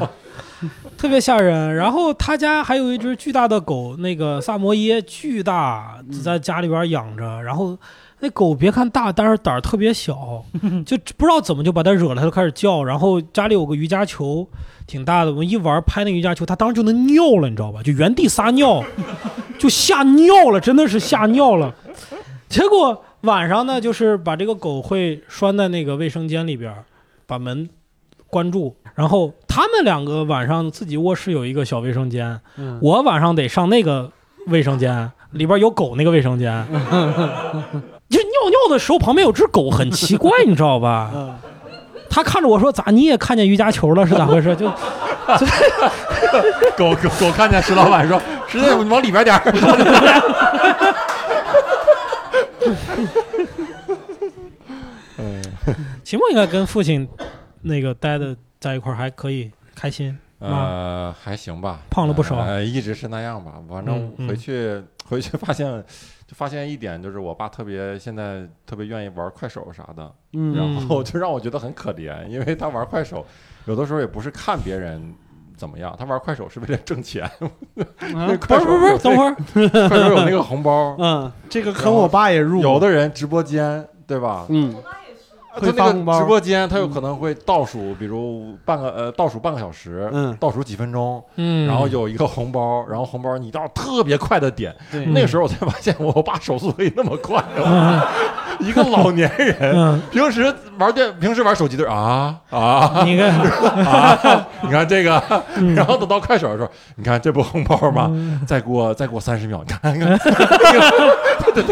[1.02, 1.74] 特别吓人。
[1.74, 7.42] 然后他家还有一只巨大的狗，那个萨摩耶，巨大，在家里边养着。
[7.42, 7.76] 然后
[8.20, 10.44] 那狗别看大，但是胆儿特别小，
[10.86, 12.84] 就不知道怎么就把它惹了，它就开始叫。
[12.84, 14.46] 然后家里有个瑜伽球，
[14.86, 17.82] 挺大的，我们一玩拍那瑜伽球，它当时就能尿了，你知道吧？
[17.82, 18.84] 就原地撒尿，
[19.58, 21.74] 就吓尿了，真的是吓尿了。
[22.48, 26.72] 结果晚上呢，就是把这个狗会拴在那个卫生间里边，
[27.26, 27.68] 把门
[28.32, 34.10] 关注，然后他们两个晚上自己卧室有一个小卫生间，嗯，我晚上得上那个
[34.46, 36.66] 卫生间， 里边有狗那个卫生间。
[38.08, 41.10] 就尿尿的时候旁边有只狗，很奇怪， 你知道吧？
[41.14, 41.34] 嗯
[42.14, 44.06] 他看着我说：“咋你也看见瑜伽球了？
[44.06, 44.68] 是咋回事？”就
[46.76, 49.40] 狗狗狗看见石老板说：“石大夫，你往里边点
[56.04, 57.08] 秦墨应该跟父亲
[57.62, 60.16] 那个待的在一块儿还可以开心。
[60.38, 63.62] 呃，还行吧，胖了不少呃，一直是那样吧。
[63.70, 65.66] 反正嗯嗯回去、 回去发现，
[66.26, 73.24] 就发现一点，就是我爸特别现在特别愿意玩快手啥的，嗯然后就让我觉得很可怜，因为他玩快手，
[73.66, 75.14] 有的时候也不是看别人
[75.56, 77.22] 怎么样，他玩快手是为了挣钱。
[77.22, 79.34] 啊不 快手是不是不是，等会儿，
[79.88, 84.44] 快手有那个红包，嗯，这个坑我爸也入，有的人直播间对吧？
[84.50, 84.96] 嗯，他
[85.54, 97.42] 会发红包那个直播间他有可能会倒数，比如半个呃倒数半个小时，嗯倒数几分钟，嗯，然后有一个红包，然后红包你到特别快的点，对，那个时候我才发现我爸手速可以那么快，
[98.60, 103.02] 一个老年人，嗯，平时玩电，平时玩手机的啊啊。
[103.04, 103.30] 你看，
[103.86, 105.22] 啊，你看这个，
[105.56, 105.74] 嗯。
[105.74, 108.08] 然后等到快手的时候，你看这不红包吗？
[108.10, 108.40] 嗯。
[108.46, 110.18] 再过再过三十秒，你看 看，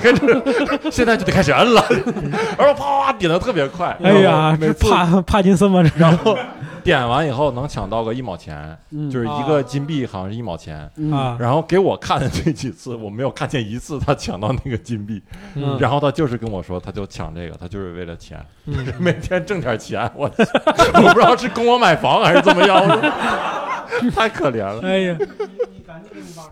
[0.01, 0.43] 开始，
[0.91, 1.85] 现在就得开始摁了，
[2.59, 5.83] 然后啪啪啪点的特别快，哎呀，这每次帕帕金森吗？
[5.83, 6.37] 这然后
[6.85, 10.91] 点完以后能抢到个一毛钱，嗯就是一个金币好像是一毛钱，
[11.39, 15.23] 然后给我看的这几次，我没有看见一次他抢到那个金币，
[15.55, 24.81] 嗯然后他就是跟我说，他就抢这个，他就是为了钱，嗯每天挣点钱，我我不知道是供我买房还是怎么样，我 太可怜了。
[24.83, 25.19] 哎呀，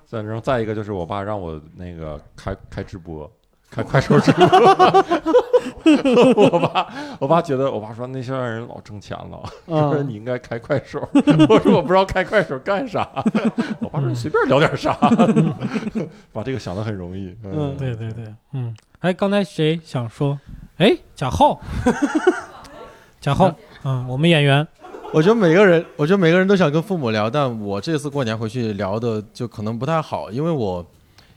[0.07, 3.31] 反正再一个就是我爸让我那个开开直播。
[3.71, 4.49] 开快手直播，
[6.51, 6.87] 我爸
[7.21, 11.01] 我爸觉得我爸说那些人老挣钱了，说 嗯你应该开快手。
[11.49, 13.09] 我说我不知道开快手干啥。
[13.81, 14.97] 我爸说你随便聊点啥，
[16.33, 17.37] 把这个想的很容易。
[17.45, 20.39] 嗯对对对，嗯，哎，刚才谁想说？
[20.79, 21.61] 哎，贾浩，
[23.21, 23.53] 贾浩，
[23.85, 24.67] 嗯，我们演员，
[25.13, 30.85] 我觉得每个人，我觉得每个人都想跟父母聊，但我这次过年回去聊的就可能不太好，因为我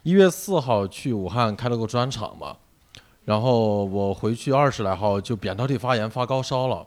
[0.04, 2.56] 一月四号去武汉开了个专场嘛，
[3.26, 6.86] 然后我回去二十来号就扁桃体发炎发高烧了，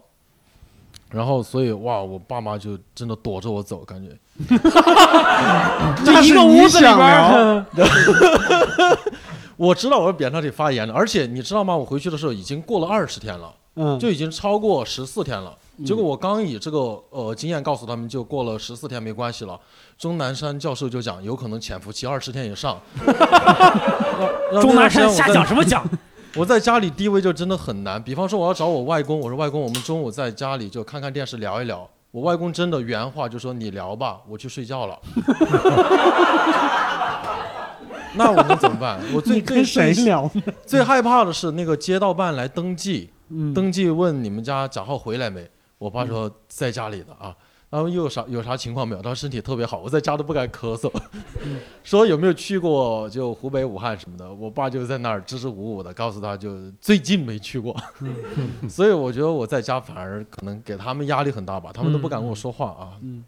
[1.10, 4.10] 然后所以哇，我爸妈就真的躲着我走，感觉
[6.04, 7.64] 就一个屋子里边儿，
[9.56, 11.76] 我知道我是扁桃体发炎了，而且你知道吗？
[11.76, 15.56] 我回去的时候已经过了二十天了，嗯，就已经超过十四天了。
[15.84, 19.58] 结果我刚以这个呃经验告诉他们，就过了十四天没关系了。
[19.98, 22.78] 钟南山教授就讲有可能潜伏期二十天以上。
[24.60, 25.88] 钟南山瞎讲什么讲？
[26.36, 28.02] 我在家里地位就真的很难。
[28.02, 31.88] 比方说我要找我外公，我说外公，我们中午在家里就看看电视聊一聊。
[32.10, 34.98] 我外公真的原话就说你聊吧，我去睡觉了。
[38.16, 39.00] 那我们怎么办？
[39.12, 40.30] 我最跟谁最聊？
[40.64, 45.48] 最害怕的是那个街道办来登记，嗯登记问你们家贾浩回来没？
[45.84, 47.36] 我爸说在家里的啊。
[47.70, 49.02] 然后又有啥有啥情况没有？
[49.02, 50.88] 他说身体特别好，我在家都不敢咳嗽。
[51.82, 54.32] 说有没有去过就湖北武汉什么的？
[54.32, 57.76] 我爸就在那儿支支吾吾的告诉他就最近没去过。
[58.70, 62.96] 所以我觉得我在家反而可能给他们压力很大吧，他们都不敢跟我说话啊。
[63.02, 63.24] 嗯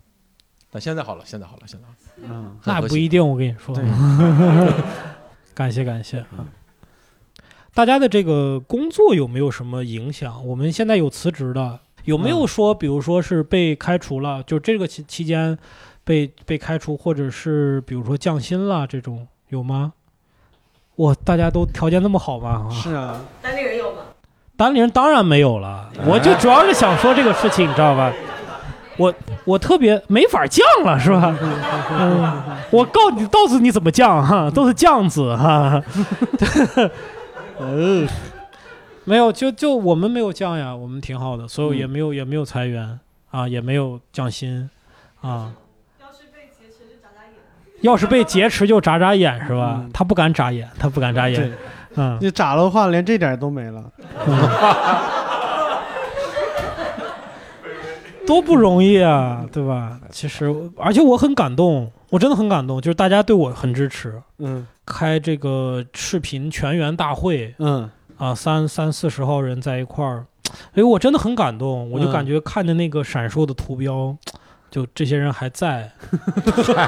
[0.70, 1.98] 但现在好了，现在好了，现在好了。
[2.34, 3.84] 嗯，那不一定，我跟你说对。
[5.54, 6.46] 感谢感谢啊！
[7.74, 10.46] 大家的这个工作有没有什么影响？
[10.46, 15.56] 我们现在有辞职的，有没有说，比如说是被开除了，就这个期期间
[16.02, 19.92] 被被开除，或者是比如说降薪了这种有吗？
[20.96, 22.68] 哇，大家都条件那么好吗？
[22.68, 23.98] 啊，是啊，单立人有吗？
[24.56, 28.10] 单立人当然没有了，我就主要是想说这个事情，你知道吧？
[28.96, 29.12] 我
[29.44, 31.36] 我特别没法降了，是吧？
[31.90, 35.82] 嗯，我告你告诉你怎么降哈，都是酱子哈。
[37.60, 38.08] 嗯，
[39.06, 42.98] 没有，就就我们没有降呀，我们挺好的，所有也没有、也没有裁员
[43.30, 44.68] 啊，也没有降薪
[45.20, 45.52] 啊。
[46.00, 47.34] 要是被劫持就眨眨眼。
[47.82, 49.86] 要是被劫持就眨眨眼是吧？
[49.92, 51.52] 他不敢眨眼，他不敢眨眼。
[51.94, 53.90] 嗯，你眨了的话，连这点都没了。
[58.26, 60.00] 多不容易啊，对吧？
[60.10, 64.20] 其实，而且我很感动，我真的很感动，就是大家对我很支持。
[64.38, 67.88] 嗯开这个视频全员大会嗯
[68.18, 70.26] 啊，三三四十号人在一块儿，
[70.74, 74.16] 哎，我真的很感动，我就嗯感觉看着那个闪烁的图标，
[74.70, 75.92] 就这些人还在，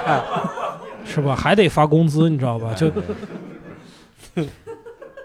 [1.05, 1.37] 是吧？
[1.37, 2.73] 还得发工资，你知道吧？
[2.75, 2.91] 就，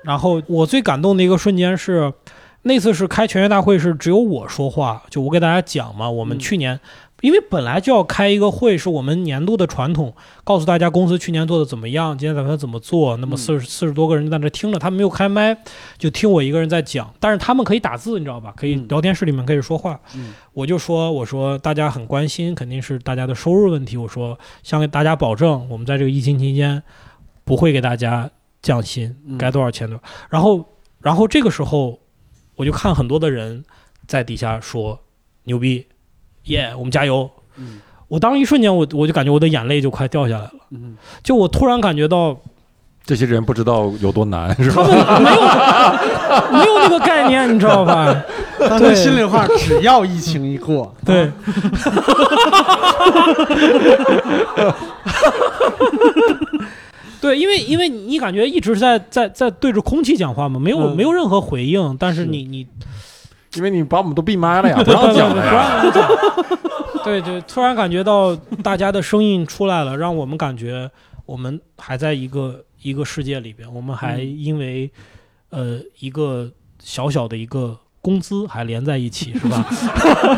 [0.03, 2.11] 然后我最感动的一个瞬间是，
[2.63, 6.79] 那次是开全员大会，是只有我说话，就我给大家讲嘛，我们嗯去年。
[7.23, 13.15] 因为本来就要开一个会，是我们年度的传统，告诉大家公司去年做的怎么样，今天打算怎么做。
[13.15, 15.57] 那么嗯四十四十多个人在那听了，他们没有开麦，
[15.97, 17.13] 就听我一个人在讲。
[17.21, 18.53] 但是他们可以打字，你知道吧？
[18.57, 19.97] 可以嗯聊天室里面可以说话。
[20.17, 23.95] 嗯我就说，我说大家很关心，肯定是大家的收入问题。
[23.95, 26.83] 我说，想给大家保证，我们在这个疫情期间
[27.45, 28.29] 不会给大家
[28.61, 30.03] 降薪，嗯该多少钱多少。
[30.29, 30.65] 然后，
[30.99, 32.01] 然后这个时候，
[32.57, 33.63] 我就看很多的人
[34.07, 34.99] 在底下说
[35.45, 35.85] 牛逼，
[36.45, 37.29] 耶、我们加油。
[37.57, 37.79] 嗯
[38.09, 40.51] 我当时一瞬间，我我就感觉我的眼泪就快掉下来了。
[40.69, 42.37] 嗯，就我突然感觉到
[43.03, 45.19] 这些人不知道有多难，是他吧？
[45.19, 45.41] 们没有
[46.51, 48.23] 没有那个概念，你知道吧？
[48.59, 51.31] 但是心里话，只要疫情一过， 对。
[57.19, 62.67] 对，因为因为你感觉一直在在在对着空气讲话嘛，没有、嗯没有任何回应，但是你你
[63.55, 65.83] 因为你把我们都闭麦了呀， 不对让讲不了呀。
[65.83, 66.09] 让讲。
[67.03, 70.89] 对对，突然感觉到大家的声音出来了，让我们感觉
[71.25, 74.89] 我们还在一个一个世界里边，我们还嗯因为、
[75.49, 79.65] 呃一个小小的一个工资还连在一起，是吧？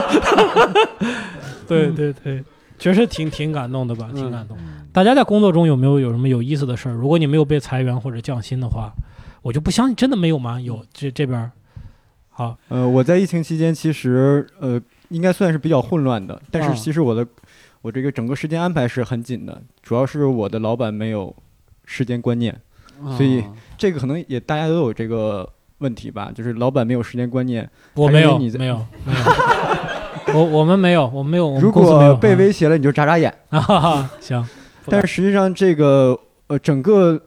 [1.68, 2.44] 对对对，
[2.80, 4.58] 确实挺挺感动的吧，挺感动。
[4.92, 6.94] 大家在工作中有没有有什么有意思的事儿？
[6.94, 8.92] 如果你没有被裁员或者降薪的话，
[9.42, 10.60] 我就不相信真的没有吗？
[10.62, 11.52] 有这这边儿
[12.38, 16.74] 好，呃，我在疫情期间其实呃应该算是比较混乱的，但啊。
[16.74, 17.26] 是其实我的、
[17.82, 21.34] 我这个整个时间安排是很紧的，主要是我的老板没有
[21.86, 22.54] 时间观念，
[23.16, 27.70] 所以啊这个可能也大家都有这个问题吧，就是老板没有时间观念。
[27.94, 33.34] 我没有你没有没有，我我们没有 我们没有，如果被威胁了，你就眨眨眼。
[34.20, 34.46] 行，
[34.88, 37.18] 但是实际上，这个呃，整个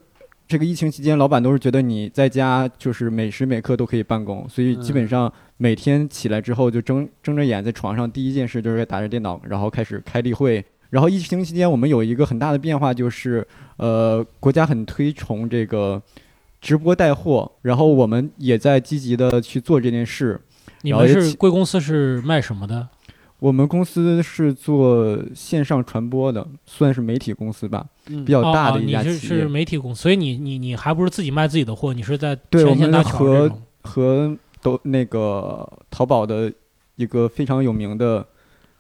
[0.49, 10.65] 这个疫情期间，老板都是觉得你在家就是每时每刻都可以办公，所以基本上每天起来之后就睁睁着眼在床上，第一件事就是打着电脑，然后开始开例会。
[10.89, 16.03] 然后疫情期间，我们有一个很大的变化，就是呃，国家很推崇这个
[16.63, 20.41] 直播带货，然后我们也在积极的去做这件事。
[20.81, 22.89] 你们是贵公司是卖什么的？
[23.39, 29.17] 我们公司是做线上传播的，算是媒体公司吧，嗯比较大的哦一家企业。
[29.17, 33.63] 是媒体公司，所以你你你还不是自己卖自己的货，你是在对，我们和种。
[33.83, 36.53] 和都那个淘宝的
[36.97, 38.27] 一个非常有名的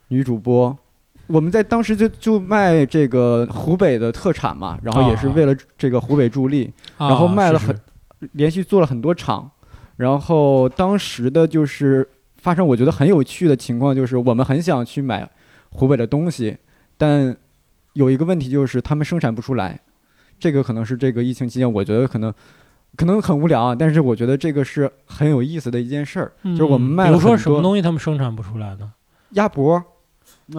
[0.09, 0.77] 女主播，
[1.29, 7.75] 我们在当时就就卖这个湖北的特产嘛，然后也是啊为了这个湖北助力，然后卖了很
[8.33, 9.51] 连续做了很多场，
[9.97, 12.07] 然后当时的就是
[12.39, 15.29] 发生我觉得很有趣的情况，就是我们很想去买
[15.71, 16.57] 湖北的东西，
[16.97, 17.37] 但
[17.93, 19.81] 有一个问题就是他们生产不出来。
[20.41, 22.33] 这个可能是这个疫情期间，我觉得可能
[22.97, 28.89] 可能很无聊啊，但是我觉得这个是很有意思的一件事儿，就是我们卖比如说什么东西他们生产不出来的？
[29.31, 29.83] 鸭脖、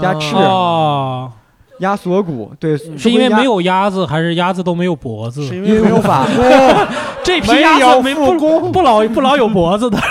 [0.02, 1.32] 鸭翅、哦，
[1.80, 5.48] 鸭锁骨，对，是因为没有鸭子，还是鸭子都没有脖子？
[5.48, 6.28] 是因为没有法
[7.24, 8.38] 这批鸭子没不
[8.72, 9.98] 不老不老有脖子的。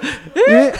[0.34, 0.72] 因为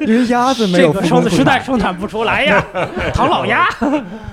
[0.06, 2.64] 因为鸭子没有这个生实在产生产不出来呀，
[3.12, 3.68] 唐老鸭。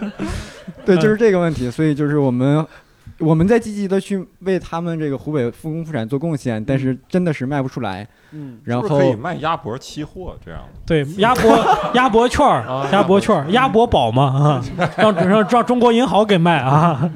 [0.85, 2.65] 对，就是这个问题，所以就是我们
[3.19, 8.07] 我们在积极的去为他们这个湖北复工复产做贡献，但是真的是卖不出来。
[8.31, 10.61] 嗯，然后是是可以卖鸭脖期货这样？
[10.85, 11.57] 对，鸭脖
[11.93, 14.63] 鸭脖券儿啊，鸭脖券儿，鸭脖宝嘛啊，
[14.97, 17.09] 让让让中国银行给卖啊，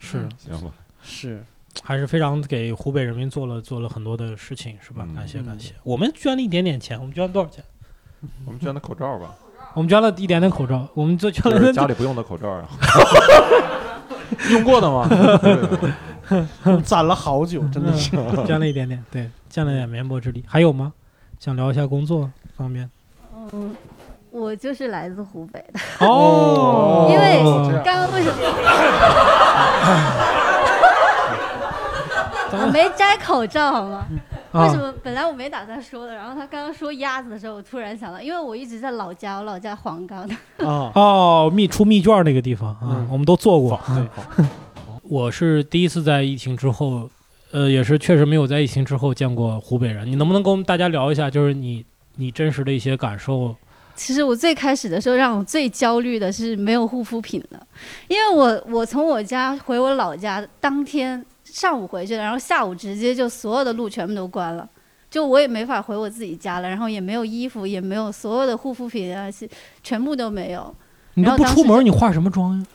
[0.00, 0.70] 是行吧，
[1.00, 1.44] 是
[1.82, 5.04] 还是非常给湖北人民做了做了很多的事情，是吧？
[5.08, 7.64] 嗯感谢感谢，我们捐了一点点钱，我们捐了多少钱？
[8.44, 9.34] 我们捐的口罩吧，
[9.74, 12.68] 我们捐了一点点口罩，我们就捐就是了 家里不用的口罩啊，
[14.50, 15.08] 用过的吗？
[16.84, 18.10] 攒了好久，真的是。
[18.46, 20.44] 捐了一点点，对，尽了点绵薄之力。
[20.46, 20.92] 还有吗？
[21.40, 22.88] 想聊一下工作方面？
[23.52, 23.74] 嗯，
[24.30, 25.80] 我就是来自湖北的。
[26.06, 28.36] 哦因为这样刚刚为什么？
[32.62, 34.06] 我没摘口罩好吗？
[34.52, 34.92] 啊为什么？
[35.02, 40.34] 本来我没打算说的，然后他刚刚说鸭子的时候，我突然想到，因为我一直在老家，我老家黄冈的。
[40.58, 43.80] 哦 哦，密出密卷那个地方啊，我们都做过。
[43.88, 44.46] 对，
[45.02, 47.08] 我是第一次在疫情之后，
[47.50, 50.06] 呃，也是确实没有在疫情之后见过湖北人。
[50.06, 51.84] 你能不能跟我们大家聊一下，就是你
[52.16, 53.54] 你真实的一些感受？
[53.94, 57.66] 其实我最开始的时候，让我最焦虑的是没有护肤品了，
[58.08, 61.22] 因为我我从我家回我老家当天
[61.52, 64.66] 上午回去的，然后下午直接就所有的路全部都关了，
[65.10, 69.46] 就我也没法回我自己家了，然后也没有衣服，也没有所有的护肤品啊，是
[69.82, 70.74] 全部都没有。
[71.14, 72.66] 你都不出门，你化什么妆呀？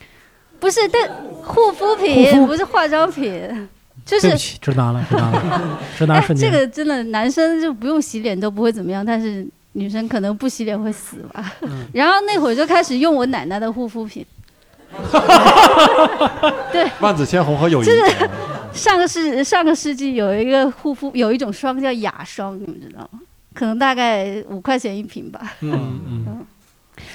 [0.60, 1.08] 不是，但
[1.42, 3.68] 护肤护品肤不是化妆品，
[4.06, 6.48] 就是对不起，直男了，直男了，直男哎，瞬间。
[6.48, 11.52] 这个真的男生就不用洗脸都不会怎么样，但是女生可能不洗脸会死吧。
[11.92, 14.24] 然后那会儿就开始用我奶奶的护肤品，
[16.72, 17.92] 对，万紫千红和友谊就。
[17.92, 18.30] 是
[18.72, 23.20] 上个世上个世纪有一个护肤有一种霜叫雅霜，你们知道吗？
[23.54, 25.54] 可能大概五块钱一瓶吧。
[25.60, 26.46] 嗯嗯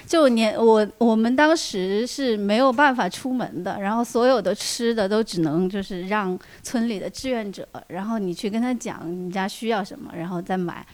[0.07, 10.85] 就年我我们当时是没有办法出门的，然后所有的吃的都只能就是让村里的志愿者，然后你去跟他讲你家需要什么，然后再买。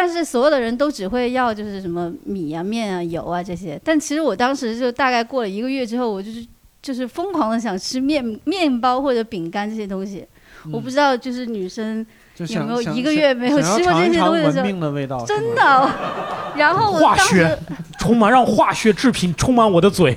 [0.00, 3.80] 但是所有的人都只会要就是什么米啊、面啊、油啊这些。
[3.82, 6.46] 但其实我当时就大概过了一个月之后，我就是
[6.80, 10.24] 就是疯狂的想吃面面包或者饼干这些东西。
[10.72, 15.90] 我不知道就是女生有没有一个月没有吃过这些东西的时候，尝尝的味道真的。
[16.56, 17.58] 然后我当时化学
[17.98, 20.16] 充满，让化学制品充满我的嘴。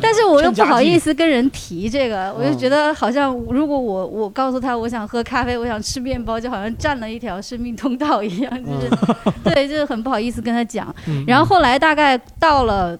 [0.00, 8.90] 但是我又不好意思跟人提这个，我就嗯觉得好像如果我我告诉他我想喝咖啡，我想吃面包，就好像占了一条生命通道一样，就是、
[9.44, 10.94] 对，就是很不好意思跟他讲。
[11.08, 12.98] 嗯然后后来大概到了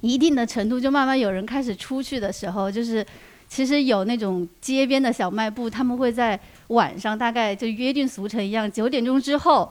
[0.00, 3.04] 一定的程度，就慢慢有人开始出去的时候，就是
[3.48, 9.70] 其实有那种街边的小卖部，他们会在晚上大概就约定俗成一样，九点钟之后。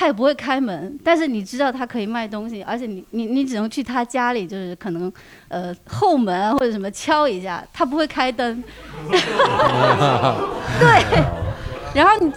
[0.00, 5.12] 他也不会开门，但是你知道他可以卖东西，而且你你你只能去他家里，就是可能
[5.48, 8.64] 呃后门啊或者什么敲一下，他不会开灯。
[10.80, 11.04] 对，
[11.94, 12.32] 然后你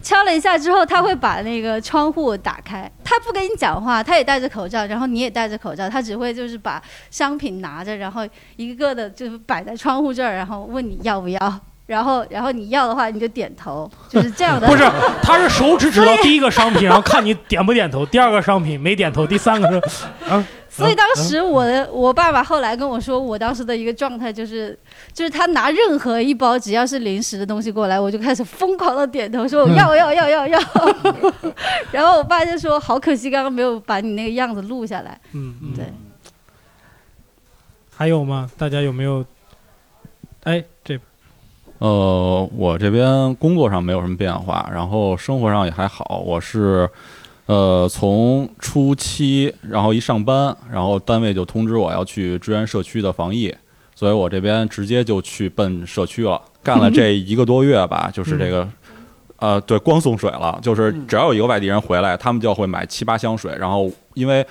[0.00, 6.80] 敲了一下之后，他会把那个窗户打开，他不跟你讲话，他也戴着口罩，然后你也戴着口罩，他只会就是把
[7.10, 11.60] 商品拿着，然后一个个的就是摆在窗户这儿，然后问你要不要。
[11.90, 14.66] 然后，然后你要的话，你就点头， 就是这样的。
[14.68, 14.84] 不是，
[15.24, 20.46] 他是手指指到第一个商品， 然后看你点不点头；第二个商品没点头，第三个是啊。
[20.70, 24.78] 所以当时我的我爸爸后来跟我说，我当时的一个状态就是，
[25.12, 30.60] 就是他拿任何一包只要是零食的东西过来，我就开始疯狂的点头，说我要要要要要。
[31.90, 35.20] 然后我爸就说，好可惜，刚刚没有把你那个样子录下来。
[35.32, 35.84] 嗯，嗯对。
[37.96, 38.48] 还有吗？
[38.56, 39.24] 大家有没有？
[40.44, 40.79] 哎，这
[41.80, 46.22] 呃，我这边工作上没有什么变化，然后生活上也还好。
[46.26, 46.86] 我是，
[47.46, 53.54] 呃，从初七，然后一上班，然后单位就通知我要去支援社区的防疫，
[53.94, 56.38] 所以我这边直接就去奔社区了。
[56.62, 58.68] 干了这一个多月吧，就是这个，
[59.38, 64.46] 呃，对，光送水了，就是只要有一个外地人回来，他们就会买七八箱水，然后因为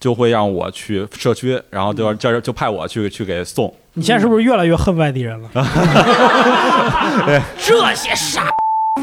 [0.00, 3.72] 就会让我去社区，然后就就就派我去去给送。
[3.94, 5.48] 你现在是不是越来越恨外地人了？
[7.26, 8.44] 对，这些傻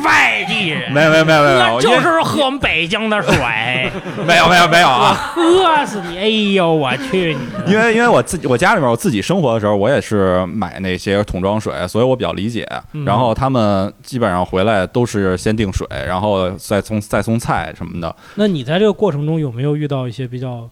[0.04, 3.34] 外地人，没有没有没有没有那就是喝我们北京的水，
[4.26, 5.34] 没有没有没有啊。
[5.36, 6.18] 喝死你！
[6.18, 7.72] 哎呦，我去你！
[7.72, 12.68] 因为因为我自己我家里面我自己生活的时候，我也是买那些桶装水，所以我比较理解。
[12.94, 18.16] 嗯然后他们基本上回来都是先订水，然后再送再送菜什么的。
[18.36, 20.68] 那你在这个过程中有没有遇到一些比较，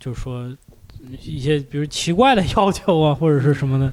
[0.00, 0.48] 就是说
[1.22, 3.92] 一些比如奇怪的 要求啊，或者是什么的？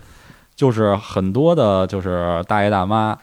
[0.55, 3.18] 就是很多的，就是大爷大妈，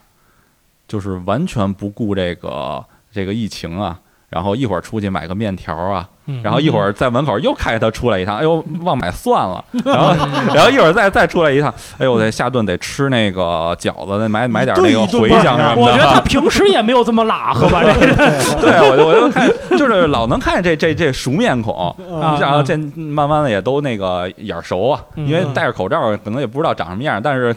[0.88, 6.08] 就是完全不顾这个这个疫情啊，然后一会儿出去买个面条啊，
[6.42, 10.14] 然后一会儿在门口又开他出来一趟，哎呦忘买蒜了，然后
[10.54, 15.80] 然后一会儿再再出来一趟，哎呦我得下顿得吃那个饺子，得买买点那个茴香什么的。
[15.80, 17.82] 我觉得他平时也没有这么拉和吧？
[17.86, 18.16] 这个。
[18.60, 19.48] 对，我就我就看，
[19.78, 21.88] 就是老能看见这这这熟面孔，
[22.20, 25.26] 啊然后这慢慢的也都那个眼熟啊，嗯。
[25.26, 27.54] 因为戴着口罩可能也不知道长什么样，但是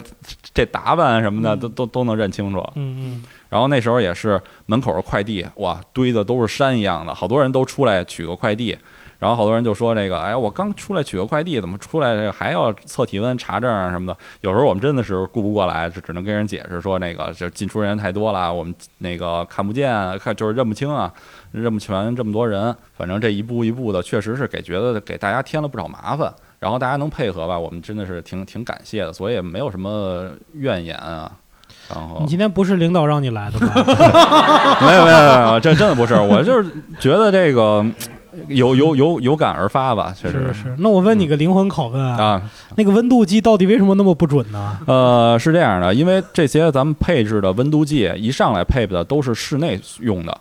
[0.54, 2.58] 这打扮什么的都都都能认清楚。
[2.74, 8.78] 嗯嗯然后那时候也是门口的快递，哇，堆的都是山一样的，好多人都出来取个快递。
[9.18, 14.18] 然后好多人就说这个，哎，我刚出来取个快递，怎么出来这还要测体温、查证啊什么的？
[14.40, 21.12] 有时候我们真的是顾不过来，就只能跟人解释说那个这进出人太多了，我们那个看不见，看就是认不清啊，
[21.52, 22.74] 认不全这么多人。
[22.96, 26.32] 反正这一步一步的，确实是给觉得给大家添了不少麻烦。
[26.58, 31.30] 然后大家能配合吧，我们真的是挺挺感谢的，所以没有什么怨言啊。
[31.94, 33.72] 然后你今天不是领导让你来的吧？
[34.80, 36.68] 没有没有没有，这真的不是，我就是
[36.98, 37.84] 觉得这个
[38.48, 40.76] 有有有有感而发吧，确实是是。
[40.78, 42.42] 那我问你个灵魂拷问啊，啊。
[42.76, 44.78] 那个温度计到底为什么那么不准呢？
[44.86, 50.38] 呃，是这样的，因为这些咱们配置的温度计一上来配的都是室内用的，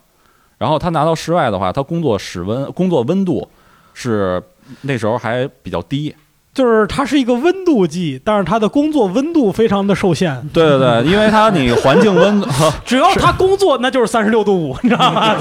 [0.57, 3.49] 然后它拿到室外的话，它工作室温工作温度
[3.93, 4.41] 是
[4.81, 6.15] 那时候还比较低。
[6.59, 10.45] 就是它是一个温度计，但是它的工作温度非常的受限。
[10.51, 12.43] 对对对，因为它你环境温，
[12.83, 15.37] 只要它工作，那就是三十六度五，你知道吗？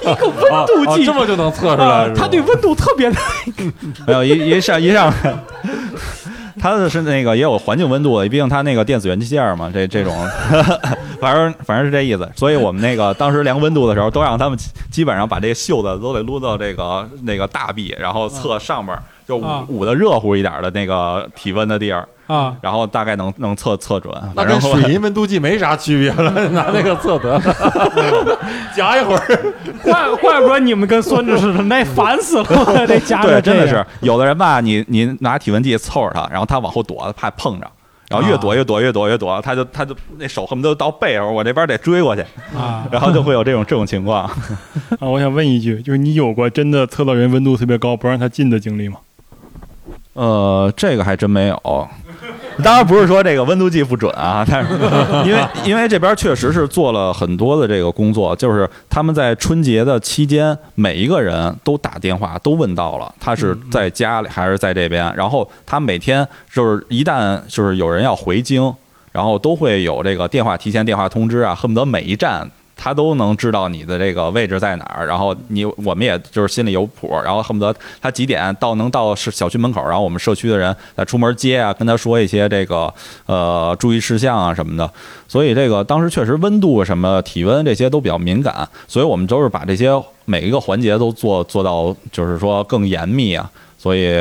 [0.00, 3.16] 一个温度计、哦这么就能测出来它对温度特别的。
[4.06, 5.12] 没有一一上一上，
[6.60, 10.14] 它的是那个也有环境温度的，毕竟它那个电子元器件嘛，这这种，
[11.20, 12.28] 反正反正是这意思。
[12.34, 14.58] 所以我们那个当时量温度的时候，都让他们
[14.90, 24.12] 基本上把这个袖子都得撸到这个那个大臂，然后测上边儿就捂啊捂的热乎一点的那个体温的地儿啊，然后大概能能测测准。
[24.34, 28.38] 那跟反正后水银温度计没啥区别了， 拿那个测得了，
[28.74, 29.52] 夹一会儿。
[29.84, 37.70] 怪怪不得你们跟孙子似的，那烦死了， 这家对，真的是有的人吧，你你拿体温计凑着他，然后他往后躲，怕碰着。
[38.10, 42.22] 然后越躲越躲越躲越躲，他就他就那手恨不得到背上，我这边得追过去，
[42.56, 44.24] 啊然后就会有这种这种情况。
[44.24, 44.32] 啊，
[45.00, 48.96] 我想问一句，就是你有过真的测到人温度特别高不让他进的经历吗？
[50.18, 51.88] 呃，这个还真没有。
[52.64, 54.74] 当然不是说这个温度计不准啊，但是
[55.24, 68.74] 因为 因为这边确实是做了很多的这个工作，就是他们在春节的期间，每一个人都打电话都问到了他是在家里还是在这边，然后他每天就是一旦就是有人要回京，
[69.12, 72.50] 然后都会有这个电话提前电话通知啊，恨不得每一站。
[72.78, 82.94] 他都能知道你的这个位置在哪儿，然后你我们也就是心里有谱，然后恨不得他几点到能到是小区门口，然后我们社区的人再出门接啊，跟他说一些这个
[83.26, 84.90] 呃注意事项啊什么的。
[85.26, 89.90] 所以这个当时确实温度什么体温这些都比较敏感，所以我们都是把这些
[90.24, 94.16] 每一个环节都做做到就是说更严密啊，所以。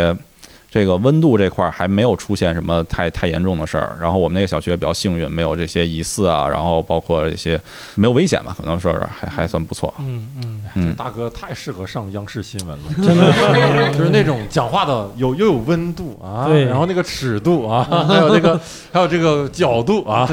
[0.69, 7.59] 这个温度这块儿还没有出现什么太太严重的事儿，然后我们那个小学比较幸运，没有这些疑似啊，然后包括一些
[7.95, 9.93] 没有危险吧，可能说是还还算不错。
[9.99, 10.63] 嗯嗯。
[10.75, 13.97] 嗯，大哥太适合上央视新闻了，真的是。
[13.97, 14.09] 就是。
[14.09, 16.65] 那种讲话的有又有温度啊，对。
[16.65, 18.59] 然后那个尺度啊， 还有那个
[18.91, 20.27] 还有这个角度啊，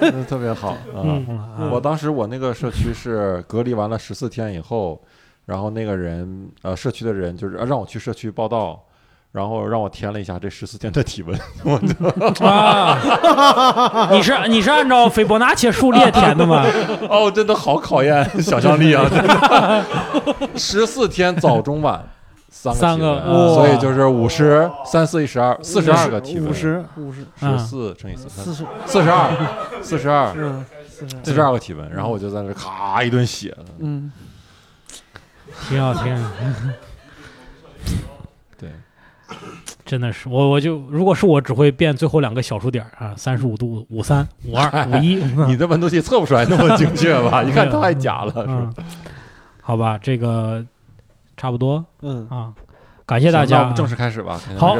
[0.00, 1.68] 嗯 特别好啊。
[1.70, 5.00] 我当时我那个社区是隔离完了十四天以后，
[5.46, 8.78] 然后那个人呃社区的人就是呃让我去社区报道。
[9.32, 16.62] 然后让我填了一下这十四天的体温， 我就啊，你是你是按照斐波那契数列填的吗？
[17.08, 19.08] 哦，真的好考验想象力啊！
[19.08, 19.84] 真的，
[20.54, 22.06] 十四天早中晚
[22.50, 29.30] 三个三个所以就是五十三四一十二四十二个体温，五十五十十四乘以四四十四十二
[29.80, 30.64] 四十二嗯
[31.24, 34.12] 四十二个体温，然后我就在那咔一顿写，嗯，
[35.70, 36.30] 挺好听。
[39.32, 45.16] 对， 真的是我，我就如果是我，只会变最后两个小数点啊，三十五度、五三、五二、 五一。
[45.46, 47.42] 你的温度计测不出来那么精确吧？
[47.42, 48.74] 一看太假了，是吧嗯？
[49.60, 50.64] 好吧，这个
[51.36, 51.84] 差不多。
[52.02, 52.52] 嗯啊，
[53.06, 54.40] 感谢大家我们正式开始吧。
[54.58, 54.76] 好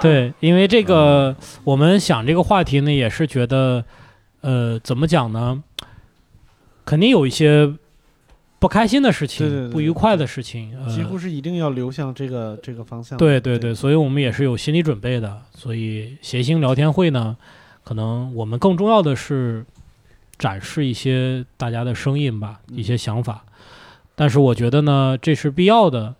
[0.00, 3.84] 对，因为这个我们想这个话题呢，也是觉得，
[4.40, 5.62] 呃，怎么讲呢？
[6.84, 7.72] 肯定有一些
[8.58, 13.24] 不开心的事情，对对对不愉快的事情，呃、几乎是一定要流向这个这个方向的。
[13.24, 15.42] 对对对，所以我们也是有心理准备的。
[15.54, 17.36] 所以谐星聊天会呢，
[17.84, 19.64] 可能我们更重要的是
[20.38, 23.44] 展示一些大家的声音吧，一些想法。
[24.14, 26.14] 但是我觉得呢，这是必要的。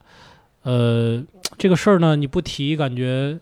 [0.62, 1.24] 呃，
[1.56, 3.38] 这个事儿呢，你不提，感觉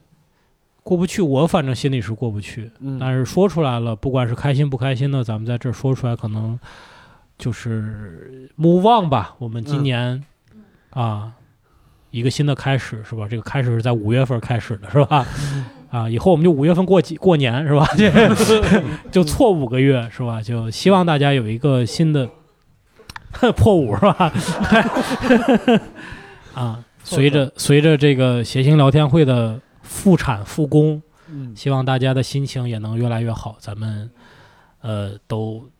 [0.85, 1.21] 过不去。
[1.21, 2.71] 我反正心里是过不去。
[2.79, 6.59] 嗯但是说出来了，不管是开心不开心的，咱们在这儿说出来，可能
[7.45, 9.35] 就是 move on 吧。
[9.39, 10.25] 我们今嗯年、
[10.91, 11.31] 啊，
[12.11, 13.29] 一个新的开始是吧？
[13.29, 15.27] 这个开始是在五月份开始的是吧？
[15.91, 17.87] 啊，以后我们就五月份过几过年是吧？
[17.99, 18.11] 这
[19.13, 20.41] 就错五个月是吧？
[20.41, 22.27] 就希望大家有一个新的
[23.55, 24.33] 破五是吧？
[26.55, 34.11] 啊，随着随着这个谐星聊天会的复产复工，嗯希望大家的心情也能越来越好，咱们
[34.81, 35.71] 呃都明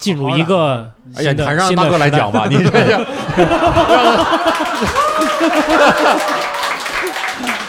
[0.00, 3.00] 进入一个哎呀，你还是让大哥来讲吧，你这 样，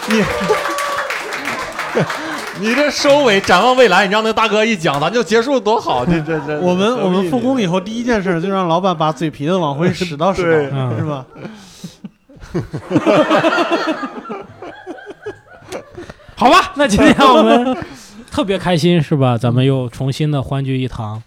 [0.07, 0.23] 你
[2.59, 6.59] 你这收尾展望未来，你让那大哥一讲，咱就结束多好，这这这。
[6.59, 11.25] 我们我们复工以后第一件事就让老板把嘴皮子往回使到使到，嗯是吧？
[16.35, 17.77] 好吧，那今天我们
[18.31, 19.37] 特别开心是吧？
[19.37, 21.21] 咱们又重新的欢聚一堂，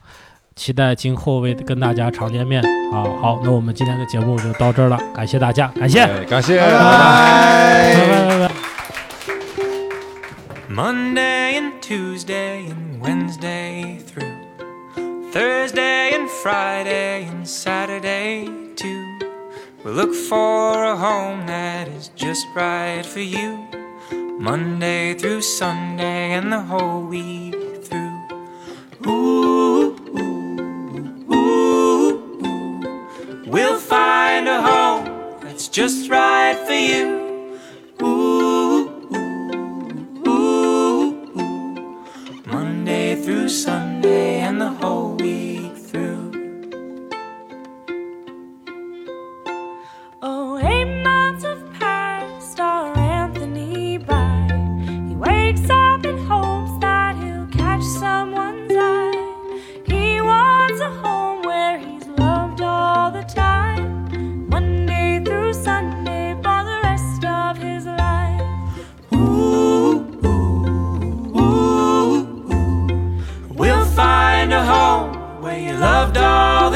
[0.57, 3.03] 期待今后为跟大家常见面啊！
[3.21, 6.79] 好，那我们今天的节目就到这儿了，感谢大家，感谢，哎感谢，拜拜
[8.09, 8.55] 拜拜拜。
[10.71, 14.33] Monday and Tuesday and Wednesday through
[15.33, 19.03] Thursday and Friday and Saturday too.
[19.85, 23.59] We'll look for a home that is just right for you.
[24.41, 28.13] Monday through Sunday and the whole week through.
[29.07, 29.84] Ooh,
[35.75, 37.59] just right for you.
[38.01, 38.87] Ooh,
[40.25, 42.01] ooh, ooh.
[42.47, 45.14] Monday through Sunday and the whole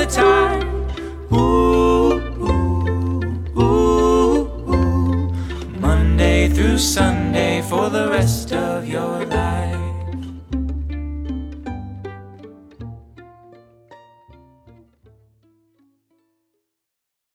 [0.09, 0.89] time.
[1.33, 5.33] Ooh, ooh, ooh, ooh.
[5.81, 8.78] Monday through Sunday for the rest of.